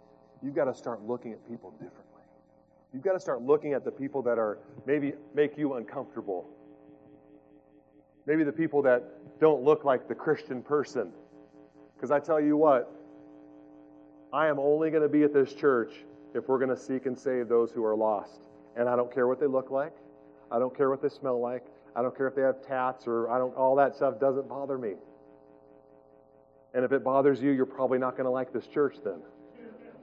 [0.43, 2.25] you've got to start looking at people differently.
[2.93, 6.49] You've got to start looking at the people that are maybe make you uncomfortable.
[8.27, 11.13] Maybe the people that don't look like the Christian person.
[11.95, 12.97] Because I tell you what,
[14.33, 15.93] I am only going to be at this church
[16.35, 18.41] if we're going to seek and save those who are lost.
[18.77, 19.93] And I don't care what they look like.
[20.51, 21.65] I don't care what they smell like.
[21.97, 24.79] I don't care if they have tats or I don't all that stuff doesn't bother
[24.79, 24.95] me.
[26.73, 29.21] And if it bothers you, you're probably not going to like this church then.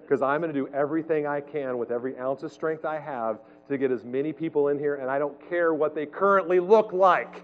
[0.02, 3.40] Because I'm going to do everything I can with every ounce of strength I have
[3.70, 6.94] to get as many people in here, and I don't care what they currently look
[6.94, 7.42] like.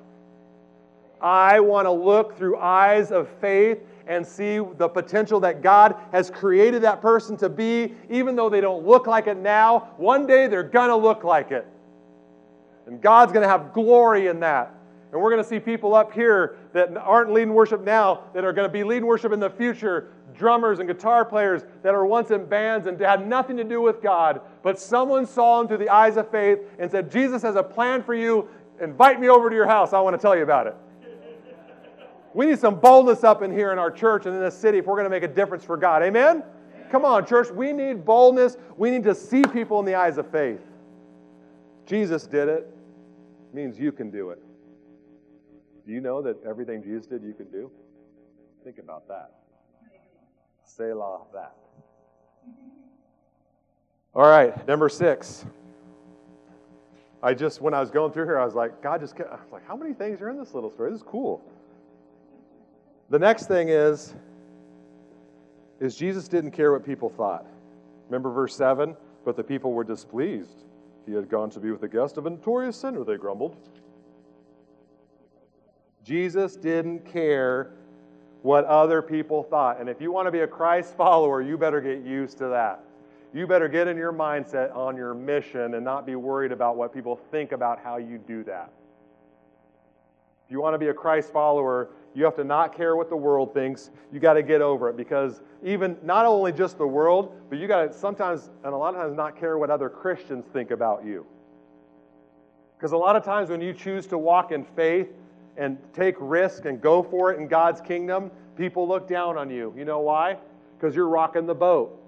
[1.24, 6.30] I want to look through eyes of faith and see the potential that God has
[6.30, 9.92] created that person to be, even though they don't look like it now.
[9.96, 11.66] One day they're going to look like it.
[12.86, 14.76] And God's going to have glory in that.
[15.14, 18.52] And we're going to see people up here that aren't leading worship now that are
[18.52, 22.32] going to be leading worship in the future drummers and guitar players that are once
[22.32, 24.42] in bands and had nothing to do with God.
[24.64, 28.04] But someone saw them through the eyes of faith and said, Jesus has a plan
[28.04, 28.50] for you.
[28.82, 29.94] Invite me over to your house.
[29.94, 30.76] I want to tell you about it.
[32.34, 34.86] We need some boldness up in here in our church and in this city if
[34.86, 36.02] we're going to make a difference for God.
[36.04, 36.44] Amen?
[36.92, 37.50] Come on, church.
[37.52, 38.58] We need boldness.
[38.78, 40.62] We need to see people in the eyes of faith.
[41.86, 42.70] Jesus did it.
[43.54, 44.42] Means you can do it.
[45.86, 47.70] Do you know that everything Jesus did, you can do?
[48.64, 49.32] Think about that.
[50.64, 51.56] Selah that.
[54.16, 55.46] All right, number six.
[57.22, 59.52] I just, when I was going through here, I was like, God just, I was
[59.52, 60.92] like, how many things are in this little story?
[60.92, 61.44] This is cool.
[63.14, 64.16] The next thing is,
[65.80, 67.46] is Jesus didn't care what people thought.
[68.10, 68.98] Remember verse 7?
[69.24, 70.64] But the people were displeased.
[71.06, 73.56] He had gone to be with a guest of a notorious sinner, they grumbled.
[76.04, 77.74] Jesus didn't care
[78.42, 79.80] what other people thought.
[79.80, 82.84] And if you want to be a Christ follower, you better get used to that.
[83.32, 86.92] You better get in your mindset on your mission and not be worried about what
[86.92, 88.72] people think about how you do that.
[90.48, 93.16] If you want to be a Christ follower, you have to not care what the
[93.16, 93.90] world thinks.
[94.12, 97.68] You got to get over it because even not only just the world, but you
[97.68, 101.04] got to sometimes and a lot of times not care what other Christians think about
[101.06, 101.26] you.
[102.78, 105.08] Because a lot of times when you choose to walk in faith
[105.58, 109.74] and take risk and go for it in God's kingdom, people look down on you.
[109.76, 110.38] You know why?
[110.78, 112.00] Because you're rocking the boat.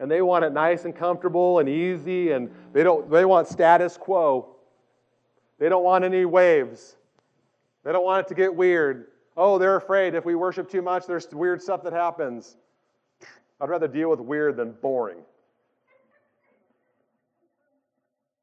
[0.00, 3.96] And they want it nice and comfortable and easy and they don't they want status
[3.96, 4.56] quo.
[5.58, 6.96] They don't want any waves.
[7.86, 9.12] They don't want it to get weird.
[9.36, 12.56] Oh, they're afraid if we worship too much, there's weird stuff that happens.
[13.60, 15.18] I'd rather deal with weird than boring.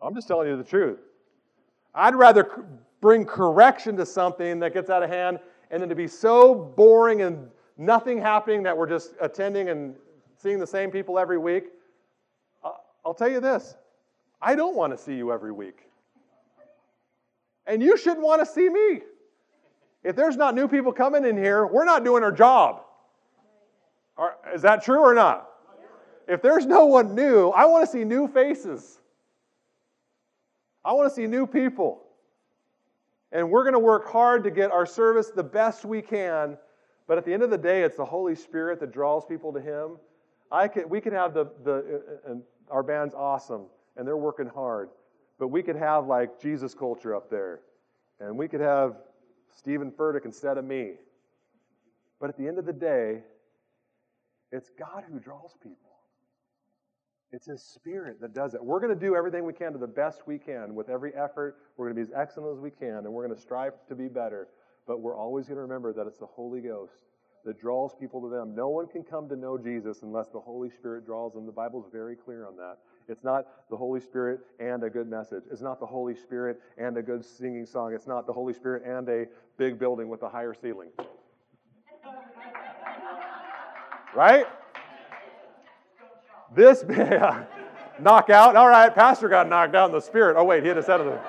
[0.02, 1.00] I'm just telling you the truth.
[1.94, 2.66] I'd rather
[3.02, 5.40] bring correction to something that gets out of hand
[5.72, 9.94] and then to be so boring and nothing happening that we're just attending and
[10.38, 11.66] seeing the same people every week.
[13.06, 13.76] I'll tell you this
[14.42, 15.82] I don't want to see you every week.
[17.68, 19.02] And you shouldn't want to see me.
[20.04, 22.82] If there's not new people coming in here, we're not doing our job.
[24.54, 25.50] Is that true or not?
[26.28, 29.00] If there's no one new, I want to see new faces.
[30.86, 32.04] I want to see new people.
[33.32, 36.58] And we're going to work hard to get our service the best we can.
[37.08, 39.60] But at the end of the day, it's the Holy Spirit that draws people to
[39.60, 39.98] Him.
[40.52, 43.64] I could, we could have the, the uh, uh, and our band's awesome,
[43.98, 44.90] and they're working hard.
[45.40, 47.62] But we could have like Jesus culture up there.
[48.20, 48.98] And we could have
[49.56, 50.94] Steven Furtick instead of me.
[52.20, 53.22] But at the end of the day,
[54.52, 55.78] it's God who draws people.
[57.32, 58.64] It's His Spirit that does it.
[58.64, 61.58] We're going to do everything we can to the best we can with every effort.
[61.76, 63.96] We're going to be as excellent as we can, and we're going to strive to
[63.96, 64.48] be better.
[64.86, 67.04] But we're always going to remember that it's the Holy Ghost
[67.46, 68.56] that draws people to them.
[68.56, 71.46] No one can come to know Jesus unless the Holy Spirit draws them.
[71.46, 72.78] The Bible is very clear on that.
[73.08, 75.44] It's not the Holy Spirit and a good message.
[75.52, 77.94] It's not the Holy Spirit and a good singing song.
[77.94, 79.26] It's not the Holy Spirit and a
[79.58, 80.90] big building with a higher ceiling.
[84.16, 84.46] right?
[86.56, 87.46] This yeah,
[88.00, 88.56] knockout.
[88.56, 90.36] All right, pastor got knocked out in the spirit.
[90.38, 91.20] Oh wait, he hit his head on the.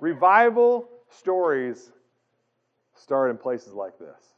[0.00, 1.92] Revival stories
[2.94, 4.34] start in places like this.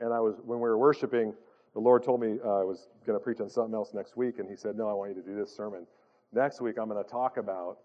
[0.00, 1.34] And I was when we were worshiping,
[1.74, 4.38] the Lord told me uh, I was going to preach on something else next week,
[4.38, 5.86] and He said, "No, I want you to do this sermon
[6.32, 6.76] next week.
[6.80, 7.78] I'm going to talk about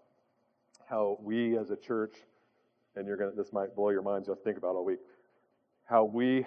[0.89, 2.15] how we as a church,
[2.95, 4.28] and you're going to this might blow your minds.
[4.28, 5.00] You'll think about it all week
[5.86, 6.45] how we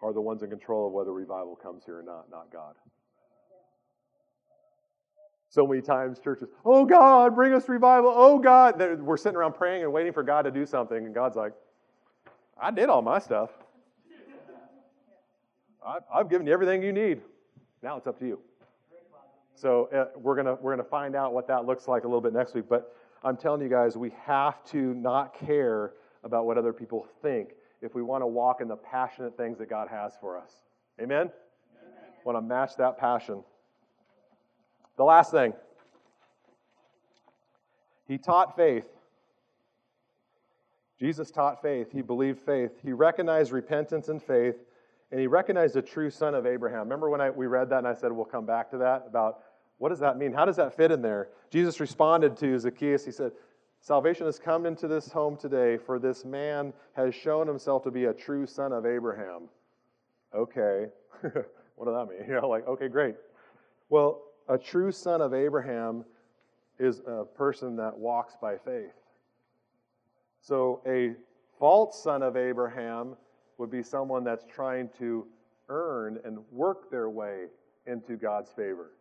[0.00, 2.74] are the ones in control of whether revival comes here or not, not God.
[5.48, 8.12] So many times churches, oh God, bring us revival.
[8.14, 8.78] Oh God.
[9.00, 11.52] We're sitting around praying and waiting for God to do something, and God's like,
[12.60, 13.50] I did all my stuff.
[15.84, 17.20] I've given you everything you need.
[17.82, 18.38] Now it's up to you.
[19.54, 22.32] So uh, we're gonna we're gonna find out what that looks like a little bit
[22.32, 22.66] next week.
[22.68, 27.50] But I'm telling you guys, we have to not care about what other people think
[27.82, 30.52] if we want to walk in the passionate things that God has for us.
[31.00, 31.18] Amen?
[31.20, 31.32] Amen.
[32.24, 33.42] Want to match that passion.
[34.96, 35.52] The last thing,
[38.06, 38.86] he taught faith.
[40.98, 41.92] Jesus taught faith.
[41.92, 42.72] He believed faith.
[42.82, 44.56] He recognized repentance and faith,
[45.10, 46.80] and he recognized a true son of Abraham.
[46.80, 49.40] Remember when I, we read that and I said we'll come back to that about
[49.78, 50.32] what does that mean?
[50.32, 51.28] How does that fit in there?
[51.50, 53.04] Jesus responded to Zacchaeus.
[53.04, 53.32] He said,
[53.80, 58.06] Salvation has come into this home today, for this man has shown himself to be
[58.06, 59.48] a true son of Abraham.
[60.34, 60.86] Okay.
[61.76, 62.24] what does that mean?
[62.28, 63.14] You know, like, okay, great.
[63.88, 66.04] Well, a true son of Abraham
[66.78, 68.92] is a person that walks by faith.
[70.40, 71.14] So a
[71.58, 73.16] false son of Abraham
[73.58, 75.26] would be someone that's trying to
[75.68, 77.46] earn and work their way
[77.86, 78.92] into God's favor.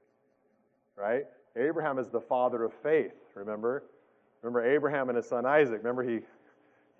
[0.95, 1.26] Right?
[1.55, 3.84] Abraham is the father of faith, remember?
[4.41, 5.78] Remember Abraham and his son Isaac.
[5.78, 6.20] Remember he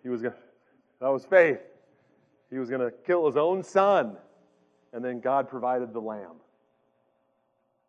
[0.04, 0.34] he was going
[1.02, 1.60] that was faith.
[2.50, 4.18] He was going to kill his own son
[4.94, 6.38] and then God provided the lamb.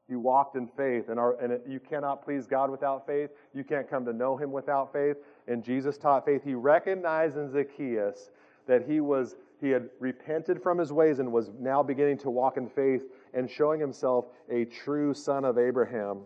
[0.09, 3.31] He walked in faith, and, our, and it, you cannot please God without faith.
[3.55, 5.16] You can't come to know Him without faith.
[5.47, 6.43] And Jesus taught faith.
[6.45, 8.31] He recognized in Zacchaeus
[8.66, 12.57] that he was he had repented from his ways and was now beginning to walk
[12.57, 13.05] in faith
[13.35, 16.21] and showing himself a true son of Abraham.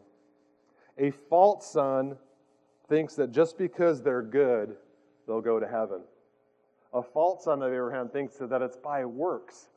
[0.99, 2.16] A false son
[2.89, 4.76] thinks that just because they're good,
[5.26, 6.03] they'll go to heaven.
[6.93, 9.68] A false son of Abraham thinks that it's by works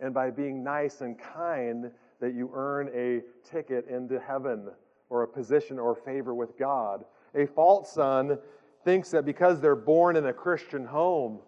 [0.00, 1.90] and by being nice and kind
[2.20, 4.68] that you earn a ticket into heaven
[5.08, 7.04] or a position or favor with God.
[7.36, 8.38] A false son
[8.84, 11.38] thinks that because they're born in a Christian home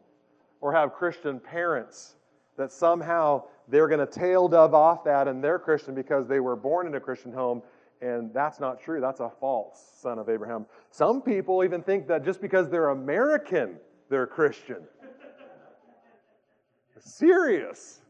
[0.61, 2.17] or have Christian parents,
[2.57, 6.57] that somehow they're going to tail dove off that and they're Christian because they were
[6.57, 7.63] born in a Christian home.
[8.01, 9.01] And that's not true.
[9.01, 10.67] That's a false son of Abraham.
[10.91, 13.77] Some people even think that just because they're American,
[14.11, 14.83] they're Christian.
[16.99, 18.01] Serious.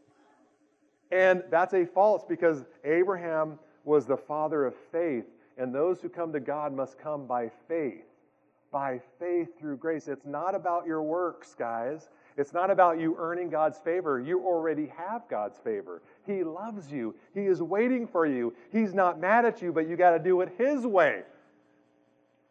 [1.13, 5.25] And that's a false because Abraham was the father of faith,
[5.57, 8.05] and those who come to God must come by faith.
[8.73, 10.09] By faith through grace.
[10.09, 12.09] It's not about your works, guys.
[12.37, 14.20] It's not about you earning God's favor.
[14.20, 16.03] You already have God's favor.
[16.26, 17.14] He loves you.
[17.34, 18.55] He is waiting for you.
[18.70, 21.22] He's not mad at you, but you got to do it His way.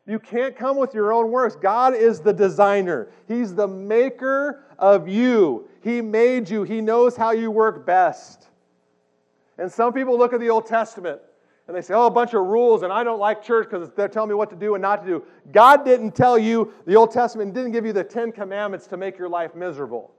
[0.08, 1.56] You can't come with your own works.
[1.56, 5.68] God is the designer, He's the maker of you.
[5.82, 8.48] He made you, He knows how you work best.
[9.58, 11.22] And some people look at the Old Testament
[11.68, 14.08] and they say, oh, a bunch of rules, and I don't like church because they're
[14.08, 15.24] telling me what to do and not to do.
[15.52, 19.18] God didn't tell you, the Old Testament didn't give you the Ten Commandments to make
[19.18, 20.12] your life miserable.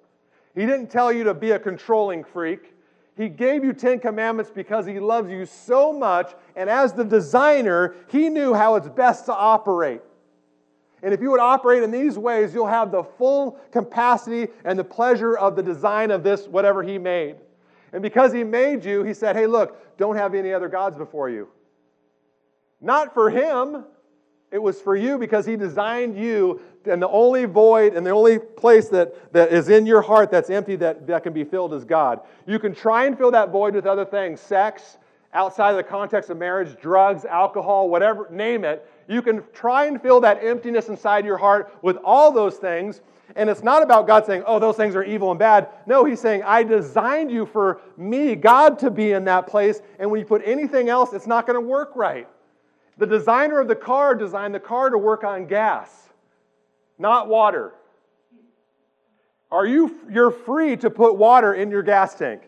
[0.54, 2.74] He didn't tell you to be a controlling freak.
[3.16, 7.94] He gave you Ten Commandments because He loves you so much, and as the designer,
[8.08, 10.00] He knew how it's best to operate.
[11.02, 14.84] And if you would operate in these ways, you'll have the full capacity and the
[14.84, 17.36] pleasure of the design of this, whatever He made.
[17.96, 21.30] And because he made you, he said, hey, look, don't have any other gods before
[21.30, 21.48] you.
[22.78, 23.86] Not for him,
[24.52, 28.38] it was for you because he designed you, and the only void and the only
[28.38, 31.86] place that, that is in your heart that's empty that, that can be filled is
[31.86, 32.20] God.
[32.46, 34.98] You can try and fill that void with other things sex,
[35.32, 38.86] outside of the context of marriage, drugs, alcohol, whatever, name it.
[39.08, 43.00] You can try and fill that emptiness inside your heart with all those things.
[43.34, 45.68] And it's not about God saying, oh, those things are evil and bad.
[45.86, 49.80] No, He's saying, I designed you for me, God, to be in that place.
[49.98, 52.28] And when you put anything else, it's not going to work right.
[52.98, 55.90] The designer of the car designed the car to work on gas,
[56.98, 57.74] not water.
[59.50, 62.42] Are you, you're free to put water in your gas tank.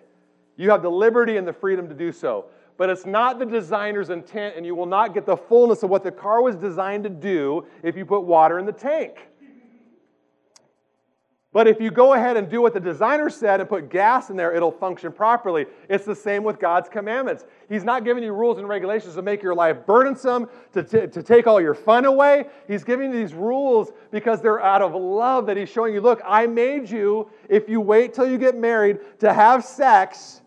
[0.57, 2.47] You have the liberty and the freedom to do so.
[2.79, 6.05] But it's not the designer's intent, and you will not get the fullness of what
[6.05, 9.19] the car was designed to do if you put water in the tank.
[11.51, 14.37] But if you go ahead and do what the designer said and put gas in
[14.37, 15.67] there, it'll function properly.
[15.89, 17.47] It's the same with God's commandments.
[17.69, 21.23] He's not giving you rules and regulations to make your life burdensome, to, t- to
[21.23, 22.45] take all your fun away.
[22.69, 26.21] He's giving you these rules because they're out of love that He's showing you look,
[26.25, 30.43] I made you, if you wait till you get married, to have sex.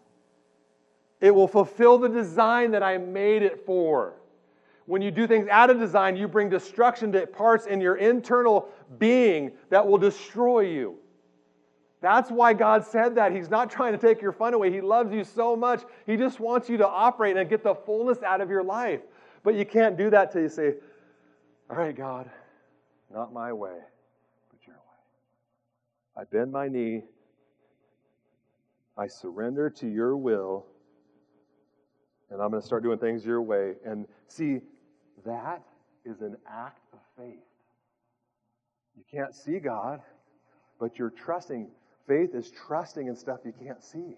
[1.22, 4.16] It will fulfill the design that I made it for.
[4.88, 8.68] When you do things out of design, you bring destruction to parts in your internal
[8.98, 10.98] being that will destroy you.
[12.02, 13.32] That's why God said that.
[13.32, 14.72] He's not trying to take your fun away.
[14.72, 15.84] He loves you so much.
[16.08, 19.02] He just wants you to operate and get the fullness out of your life.
[19.44, 20.74] But you can't do that till you say,
[21.70, 22.30] All right, God,
[23.14, 23.78] not my way,
[24.50, 26.22] but your way.
[26.22, 27.04] I bend my knee.
[28.98, 30.66] I surrender to your will.
[32.32, 33.74] And I'm going to start doing things your way.
[33.86, 34.62] And see,
[35.26, 35.62] that
[36.06, 37.44] is an act of faith.
[38.98, 40.02] You can't see God,
[40.80, 41.68] but you're trusting.
[42.08, 44.18] Faith is trusting in stuff you can't see.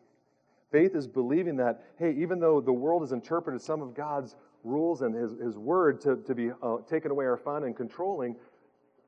[0.71, 5.01] Faith is believing that, hey, even though the world has interpreted some of God's rules
[5.01, 8.35] and His, his word to, to be uh, taking away our fun and controlling,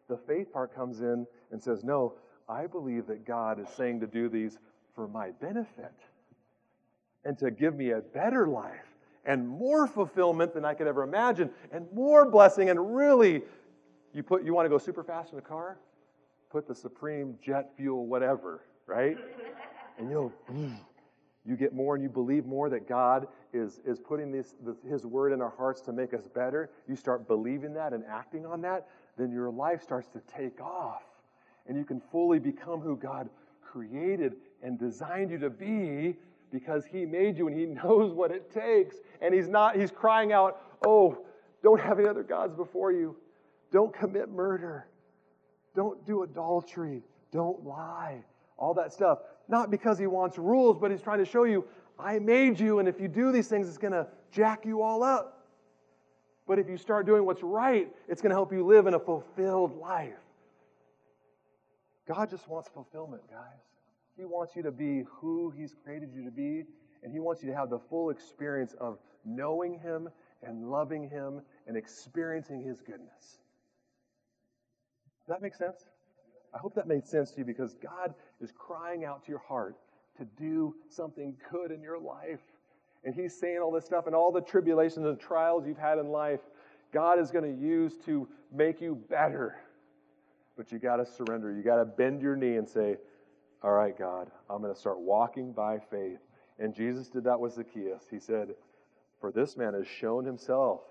[0.08, 2.14] the faith part comes in and says, no,
[2.48, 4.60] I believe that God is saying to do these
[4.94, 5.94] for my benefit
[7.24, 8.95] and to give me a better life
[9.26, 12.70] and more fulfillment than I could ever imagine, and more blessing.
[12.70, 13.44] And really,
[14.14, 15.78] you put you want to go super fast in the car?
[16.50, 19.18] Put the supreme jet fuel, whatever, right?
[19.98, 20.78] And you'll mm,
[21.46, 25.06] you get more and you believe more that God is, is putting this, this, His
[25.06, 26.72] word in our hearts to make us better.
[26.88, 31.04] You start believing that and acting on that, then your life starts to take off.
[31.68, 33.30] And you can fully become who God
[33.62, 36.16] created and designed you to be
[36.56, 38.96] because he made you and he knows what it takes.
[39.22, 41.18] And he's not, he's crying out, Oh,
[41.62, 43.16] don't have any other gods before you.
[43.72, 44.88] Don't commit murder.
[45.76, 47.02] Don't do adultery.
[47.32, 48.24] Don't lie.
[48.58, 49.20] All that stuff.
[49.50, 51.66] Not because he wants rules, but he's trying to show you,
[52.00, 55.04] I made you, and if you do these things, it's going to jack you all
[55.04, 55.48] up.
[56.48, 59.00] But if you start doing what's right, it's going to help you live in a
[59.00, 60.14] fulfilled life.
[62.08, 63.75] God just wants fulfillment, guys.
[64.18, 66.64] He wants you to be who He's created you to be,
[67.04, 70.10] and He wants you to have the full experience of knowing Him
[70.44, 73.40] and loving Him and experiencing His goodness.
[75.26, 75.86] Does that make sense?
[76.54, 79.76] I hope that made sense to you because God is crying out to your heart
[80.18, 82.40] to do something good in your life.
[83.04, 86.08] And He's saying all this stuff and all the tribulations and trials you've had in
[86.08, 86.40] life,
[86.94, 89.58] God is going to use to make you better.
[90.56, 91.52] But you got to surrender.
[91.52, 92.96] You got to bend your knee and say,
[93.64, 96.20] All right, God, I'm going to start walking by faith.
[96.60, 98.04] And Jesus did that with Zacchaeus.
[98.10, 98.50] He said,
[99.20, 100.82] For this man has shown himself,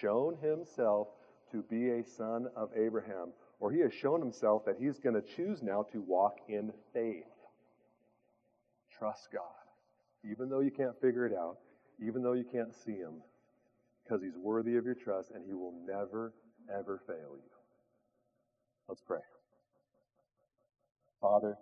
[0.00, 1.08] shown himself
[1.52, 3.32] to be a son of Abraham
[3.64, 7.24] or he has shown himself that he's going to choose now to walk in faith.
[8.98, 11.56] Trust God, even though you can't figure it out,
[12.06, 13.22] even though you can't see him,
[14.02, 16.34] because he's worthy of your trust and he will never,
[16.70, 17.50] ever fail you.
[18.86, 19.20] Let's pray.
[21.22, 21.56] Father,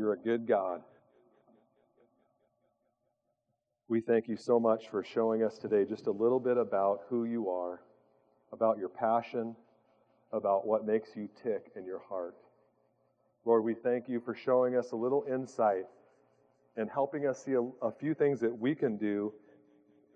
[0.00, 0.82] you're a good God.
[3.86, 7.26] We thank you so much for showing us today just a little bit about who
[7.26, 7.82] you are,
[8.50, 9.54] about your passion
[10.32, 12.36] about what makes you tick in your heart.
[13.44, 15.86] Lord, we thank you for showing us a little insight
[16.76, 19.32] and helping us see a, a, few things that we can do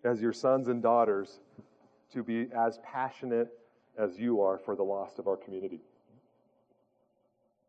[0.04, 1.40] as your sons and daughters
[2.12, 3.48] to be as passionate
[3.98, 5.80] as you are for the lost of our community.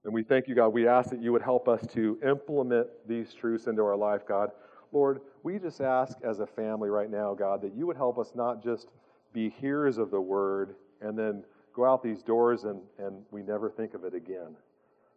[0.05, 0.69] And we thank you, God.
[0.69, 4.51] We ask that you would help us to implement these truths into our life, God.
[4.91, 8.33] Lord, we just ask as a family right now, God, that you would help us
[8.35, 8.89] not just
[9.33, 11.43] be hearers of the word and then
[11.73, 14.55] go out these doors and, and we never think of it again.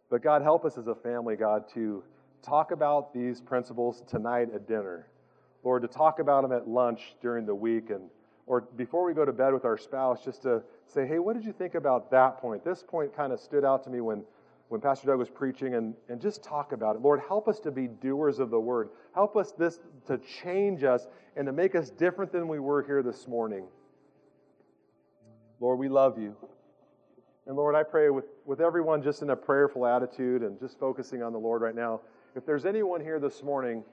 [0.09, 2.03] But God, help us as a family, God, to
[2.41, 5.07] talk about these principles tonight at dinner.
[5.63, 8.09] Lord, to talk about them at lunch during the week and
[8.47, 11.45] or before we go to bed with our spouse, just to say, hey, what did
[11.45, 12.65] you think about that point?
[12.65, 14.23] This point kind of stood out to me when,
[14.69, 17.01] when Pastor Doug was preaching, and, and just talk about it.
[17.01, 18.89] Lord, help us to be doers of the word.
[19.13, 23.01] Help us this to change us and to make us different than we were here
[23.01, 23.65] this morning.
[25.59, 26.35] Lord, we love you.
[27.47, 31.23] And Lord, I pray with, with everyone just in a prayerful attitude and just focusing
[31.23, 32.01] on the Lord right now.
[32.35, 33.83] If there's anyone here this morning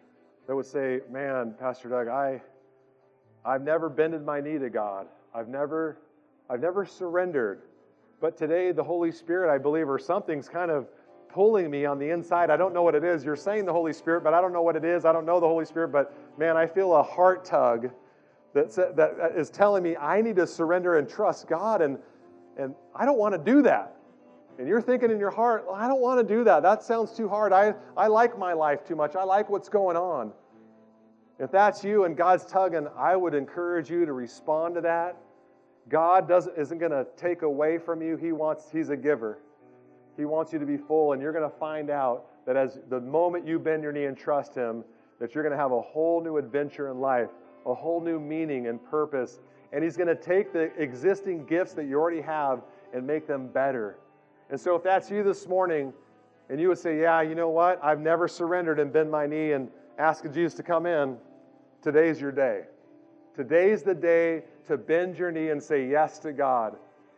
[0.47, 2.43] that would say, Man, Pastor Doug, I,
[3.47, 5.07] I've never bended my knee to God.
[5.35, 5.97] I've never,
[6.51, 7.63] I've never surrendered.
[8.21, 10.89] But today, the Holy Spirit, I believe, or something's kind of
[11.29, 12.51] pulling me on the inside.
[12.51, 13.25] I don't know what it is.
[13.25, 15.05] You're saying the Holy Spirit, but I don't know what it is.
[15.05, 17.91] I don't know the Holy Spirit, but man, I feel a heart tug
[18.55, 21.99] that, that uh, is telling me I need to surrender and trust God, and,
[22.57, 23.97] and I don't want to do that.
[24.59, 26.63] And you're thinking in your heart, I don't want to do that.
[26.63, 27.53] That sounds too hard.
[27.53, 29.15] I, I like my life too much.
[29.15, 30.33] I like what's going on.
[31.39, 35.17] If that's you and God's tugging, I would encourage you to respond to that.
[35.89, 38.17] God doesn't, isn't going to take away from you.
[38.17, 39.39] He wants, He's a giver.
[40.17, 43.01] He wants you to be full, and you're going to find out that as the
[43.01, 44.85] moment you bend your knee and trust Him,
[45.21, 47.31] that you're going to have a whole new adventure in life
[47.67, 49.41] a whole new meaning and purpose.
[49.73, 52.63] And He's going to take the existing gifts that you already have
[52.95, 53.99] and make them better.
[54.49, 55.93] And so, if that's you this morning,
[56.49, 57.83] and you would say, Yeah, you know what?
[57.83, 59.69] I've never surrendered and bend my knee and
[59.99, 61.17] asked Jesus to come in,
[61.83, 62.63] today's your day.
[63.37, 66.77] Today's the day to bend your knee and say yes to God.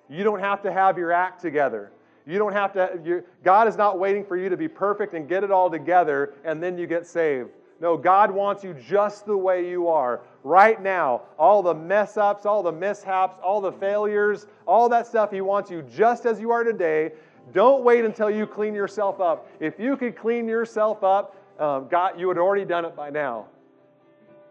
[0.09, 1.93] You don't have to have your act together.
[2.27, 5.45] You don't have to, God is not waiting for you to be perfect and get
[5.45, 7.51] it all together and then you get saved.
[7.81, 11.23] No, God wants you just the way you are right now.
[11.39, 15.71] All the mess ups, all the mishaps, all the failures, all that stuff, He wants
[15.71, 17.12] you just as you are today.
[17.53, 19.49] Don't wait until you clean yourself up.
[19.61, 23.47] If you could clean yourself up, um, God, you had already done it by now.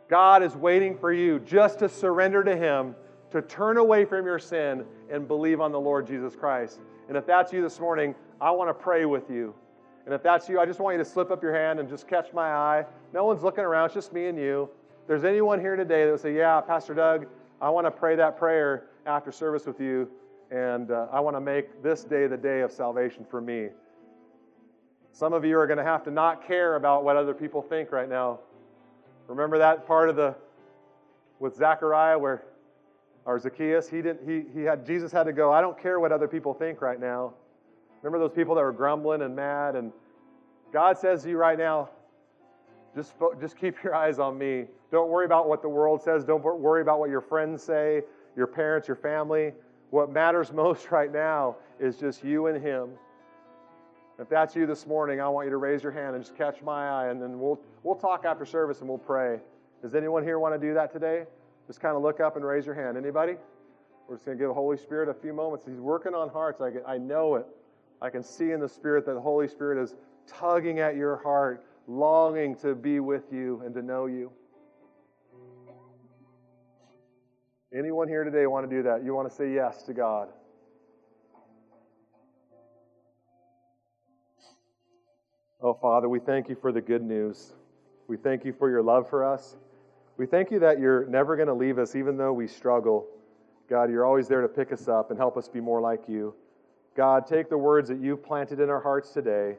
[0.10, 2.96] God is waiting for you just to surrender to Him,
[3.32, 6.80] to turn away from your sin and believe on the Lord Jesus Christ.
[7.08, 9.54] And if that's you this morning, I want to pray with you.
[10.06, 12.08] And if that's you, I just want you to slip up your hand and just
[12.08, 12.86] catch my eye.
[13.14, 14.70] No one's looking around, it's just me and you.
[15.02, 17.28] If there's anyone here today that would say, Yeah, Pastor Doug,
[17.62, 20.10] I want to pray that prayer after service with you,
[20.52, 23.70] and uh, I want to make this day the day of salvation for me.
[25.12, 27.92] Some of you are going to have to not care about what other people think
[27.92, 28.40] right now.
[29.28, 30.36] Remember that part of the
[31.40, 32.44] with Zechariah where
[33.26, 36.12] or Zacchaeus, he didn't he, he had Jesus had to go, I don't care what
[36.12, 37.34] other people think right now.
[38.02, 39.76] Remember those people that were grumbling and mad?
[39.76, 39.92] And
[40.72, 41.90] God says to you right now,
[42.96, 44.66] just, just keep your eyes on me.
[44.92, 46.24] Don't worry about what the world says.
[46.24, 48.02] Don't worry about what your friends say,
[48.36, 49.54] your parents, your family.
[49.90, 52.90] What matters most right now is just you and Him.
[54.20, 56.64] If that's you this morning, I want you to raise your hand and just catch
[56.64, 59.40] my eye, and then we'll, we'll talk after service and we'll pray.
[59.84, 61.26] Does anyone here want to do that today?
[61.68, 62.98] Just kind of look up and raise your hand.
[62.98, 63.36] Anybody?
[64.08, 65.66] We're just going to give the Holy Spirit a few moments.
[65.68, 66.62] He's working on hearts.
[66.62, 67.46] I, I know it.
[68.02, 69.96] I can see in the Spirit that the Holy Spirit is
[70.26, 74.32] tugging at your heart, longing to be with you and to know you.
[77.78, 79.04] Anyone here today want to do that?
[79.04, 80.30] You want to say yes to God?
[85.68, 87.52] Oh, Father, we thank you for the good news.
[88.08, 89.58] We thank you for your love for us.
[90.16, 93.06] We thank you that you're never going to leave us, even though we struggle.
[93.70, 96.34] God, you're always there to pick us up and help us be more like you.
[96.96, 99.58] God, take the words that you've planted in our hearts today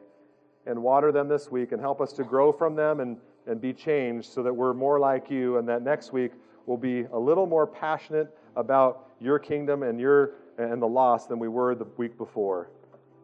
[0.64, 3.74] and water them this week and help us to grow from them and, and be
[3.74, 6.32] changed so that we're more like you and that next week
[6.64, 11.38] we'll be a little more passionate about your kingdom and your and the lost than
[11.38, 12.70] we were the week before.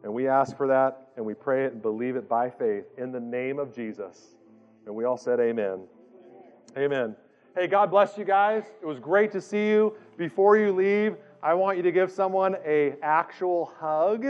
[0.02, 3.12] And we ask for that and we pray it and believe it by faith in
[3.12, 4.36] the name of Jesus.
[4.86, 5.80] And we all said amen.
[6.76, 7.16] Amen.
[7.56, 8.64] Hey, God bless you guys.
[8.82, 9.94] It was great to see you.
[10.16, 14.26] Before you leave, I want you to give someone a actual hug.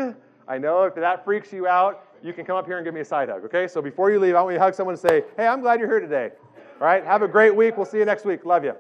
[0.47, 3.01] I know if that freaks you out, you can come up here and give me
[3.01, 3.67] a side hug, okay?
[3.67, 5.81] So before you leave, I want you to hug someone and say, "Hey, I'm glad
[5.81, 6.33] you're here today."
[6.81, 7.05] All right?
[7.05, 7.77] Have a great week.
[7.77, 8.45] We'll see you next week.
[8.45, 8.75] Love you.